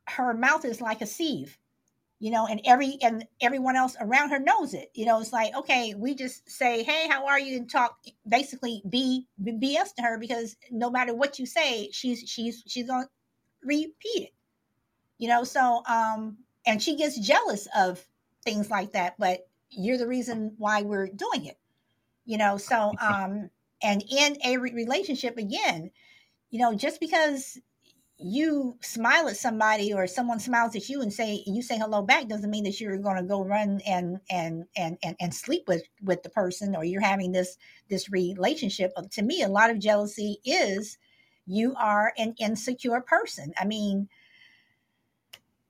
[0.08, 1.58] her mouth is like a sieve
[2.20, 5.54] you know and every and everyone else around her knows it you know it's like
[5.56, 7.58] okay we just say hey how are you?
[7.58, 7.98] and talk
[8.28, 13.10] basically be bs to her because no matter what you say she's she's she's gonna
[13.64, 14.34] repeat it
[15.18, 18.06] you know so um and she gets jealous of
[18.44, 21.58] things like that but you're the reason why we're doing it
[22.26, 23.50] you know so um
[23.82, 25.92] and in a re- relationship again
[26.52, 27.60] you know just because
[28.18, 32.28] you smile at somebody or someone smiles at you and say you say hello back
[32.28, 35.84] doesn't mean that you're going to go run and, and and and and sleep with
[36.04, 37.58] with the person or you're having this
[37.90, 40.98] this relationship Uh, to me a lot of jealousy is
[41.48, 44.08] you are an insecure person i mean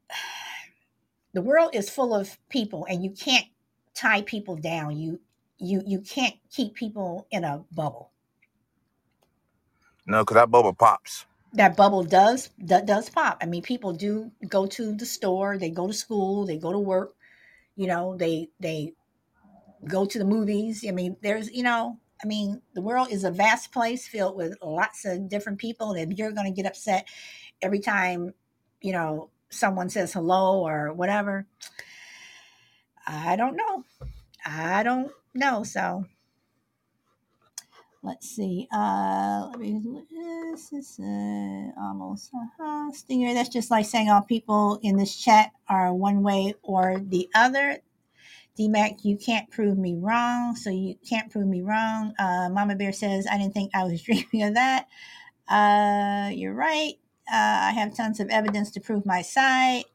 [1.34, 3.48] the world is full of people and you can't
[3.94, 4.98] tie people down.
[4.98, 5.20] You
[5.57, 8.11] you you can't keep people in a bubble.
[10.06, 11.26] No, because that bubble pops.
[11.53, 13.38] That bubble does does pop.
[13.41, 16.80] I mean, people do go to the store, they go to school, they go to
[16.80, 17.15] work.
[17.75, 18.93] You know, they they
[19.85, 20.85] go to the movies.
[20.88, 24.57] I mean, there's you know, I mean, the world is a vast place filled with
[24.63, 25.91] lots of different people.
[25.91, 27.07] And if you're going to get upset
[27.61, 28.34] every time,
[28.81, 31.45] you know, someone says hello or whatever,
[33.05, 33.84] I don't know.
[34.45, 35.63] I don't know.
[35.63, 36.05] So
[38.03, 38.67] let's see.
[38.73, 39.81] Uh, let me.
[40.51, 42.31] This is uh, almost
[42.63, 43.34] uh, stinger.
[43.35, 47.80] That's just like saying all people in this chat are one way or the other.
[48.59, 52.13] DMAC, you can't prove me wrong, so you can't prove me wrong.
[52.19, 54.88] Uh, Mama Bear says, I didn't think I was dreaming of that.
[55.49, 56.93] Uh, you're right.
[57.31, 59.85] Uh, I have tons of evidence to prove my side.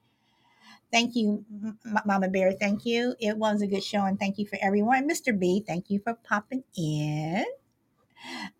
[0.92, 2.52] Thank you, M- Mama Bear.
[2.52, 3.14] Thank you.
[3.20, 5.08] It was a good show, and thank you for everyone.
[5.08, 5.38] Mr.
[5.38, 7.44] B, thank you for popping in.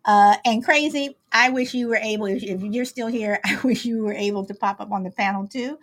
[0.05, 4.03] Uh, and crazy, I wish you were able, if, you're still here, I wish you
[4.03, 5.77] were able to pop up on the panel too.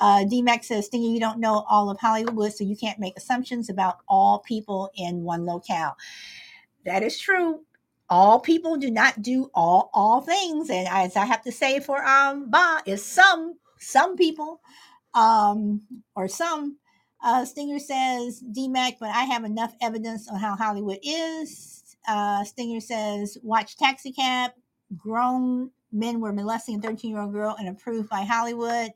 [0.00, 3.68] Uh, DMAX says, Stinger, you don't know all of Hollywood, so you can't make assumptions
[3.70, 5.96] about all people in one locale.
[6.84, 7.60] That is true.
[8.08, 12.04] All people do not do all all things, and as I have to say for
[12.04, 14.60] um Ba is some some people,
[15.14, 15.82] um
[16.14, 16.78] or some.
[17.24, 21.81] Uh, Stinger says DMAC, but I have enough evidence on how Hollywood is.
[22.06, 24.52] Uh, Stinger says, watch Taxi Cab.
[24.96, 28.90] Grown men were molesting a 13 year old girl and approved by Hollywood.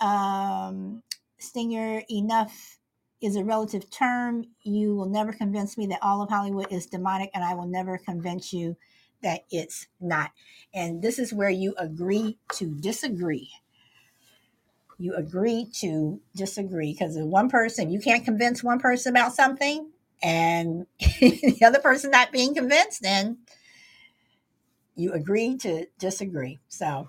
[0.00, 1.02] Um,
[1.38, 2.78] Stinger, enough
[3.20, 4.44] is a relative term.
[4.62, 7.98] You will never convince me that all of Hollywood is demonic, and I will never
[7.98, 8.76] convince you
[9.22, 10.30] that it's not.
[10.72, 13.50] And this is where you agree to disagree.
[14.98, 19.90] You agree to disagree because one person, you can't convince one person about something,
[20.22, 23.38] and the other person not being convinced, then
[24.96, 26.58] you agree to disagree.
[26.68, 27.08] So,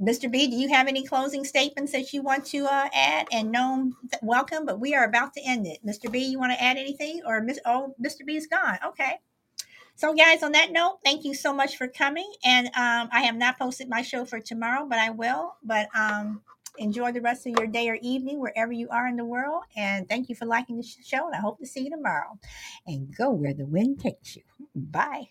[0.00, 0.30] Mr.
[0.30, 3.28] B, do you have any closing statements that you want to uh, add?
[3.32, 3.92] And no,
[4.22, 5.78] welcome, but we are about to end it.
[5.86, 6.10] Mr.
[6.10, 7.22] B, you want to add anything?
[7.26, 7.46] Or?
[7.64, 8.24] Oh, Mr.
[8.26, 8.78] B is gone.
[8.86, 9.20] Okay.
[9.94, 12.30] So, guys, on that note, thank you so much for coming.
[12.44, 15.56] And um, I have not posted my show for tomorrow, but I will.
[15.64, 16.42] But um,
[16.78, 19.62] enjoy the rest of your day or evening wherever you are in the world.
[19.76, 21.26] And thank you for liking the show.
[21.26, 22.38] And I hope to see you tomorrow.
[22.86, 24.42] And go where the wind takes you.
[24.74, 25.28] Hmm, bye.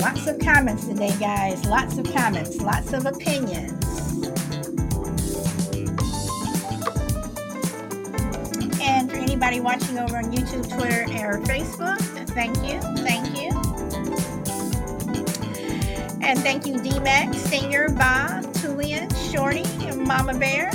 [0.00, 1.64] Lots of comments today, guys.
[1.66, 3.72] Lots of comments, lots of opinions.
[8.82, 11.98] And for anybody watching over on YouTube, Twitter, or Facebook,
[12.30, 13.19] thank you, thank
[16.30, 19.64] And thank you, D-Max, Stinger, Bob, Tulian, Shorty,
[19.96, 20.70] Mama Bear,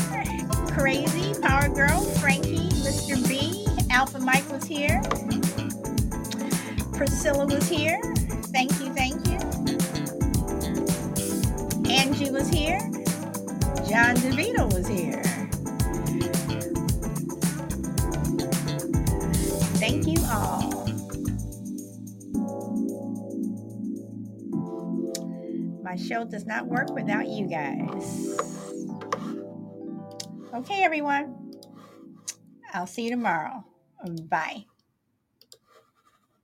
[0.68, 3.16] Crazy, Power Girl, Frankie, Mr.
[3.26, 5.02] B, Alpha Mike was here.
[6.92, 8.02] Priscilla was here.
[8.52, 9.38] Thank you, thank you.
[11.90, 12.80] Angie was here.
[13.88, 15.24] John DeVito was here.
[19.80, 20.85] Thank you all.
[25.96, 28.38] My show does not work without you guys.
[30.54, 31.54] Okay, everyone.
[32.74, 33.64] I'll see you tomorrow.
[34.24, 34.66] Bye.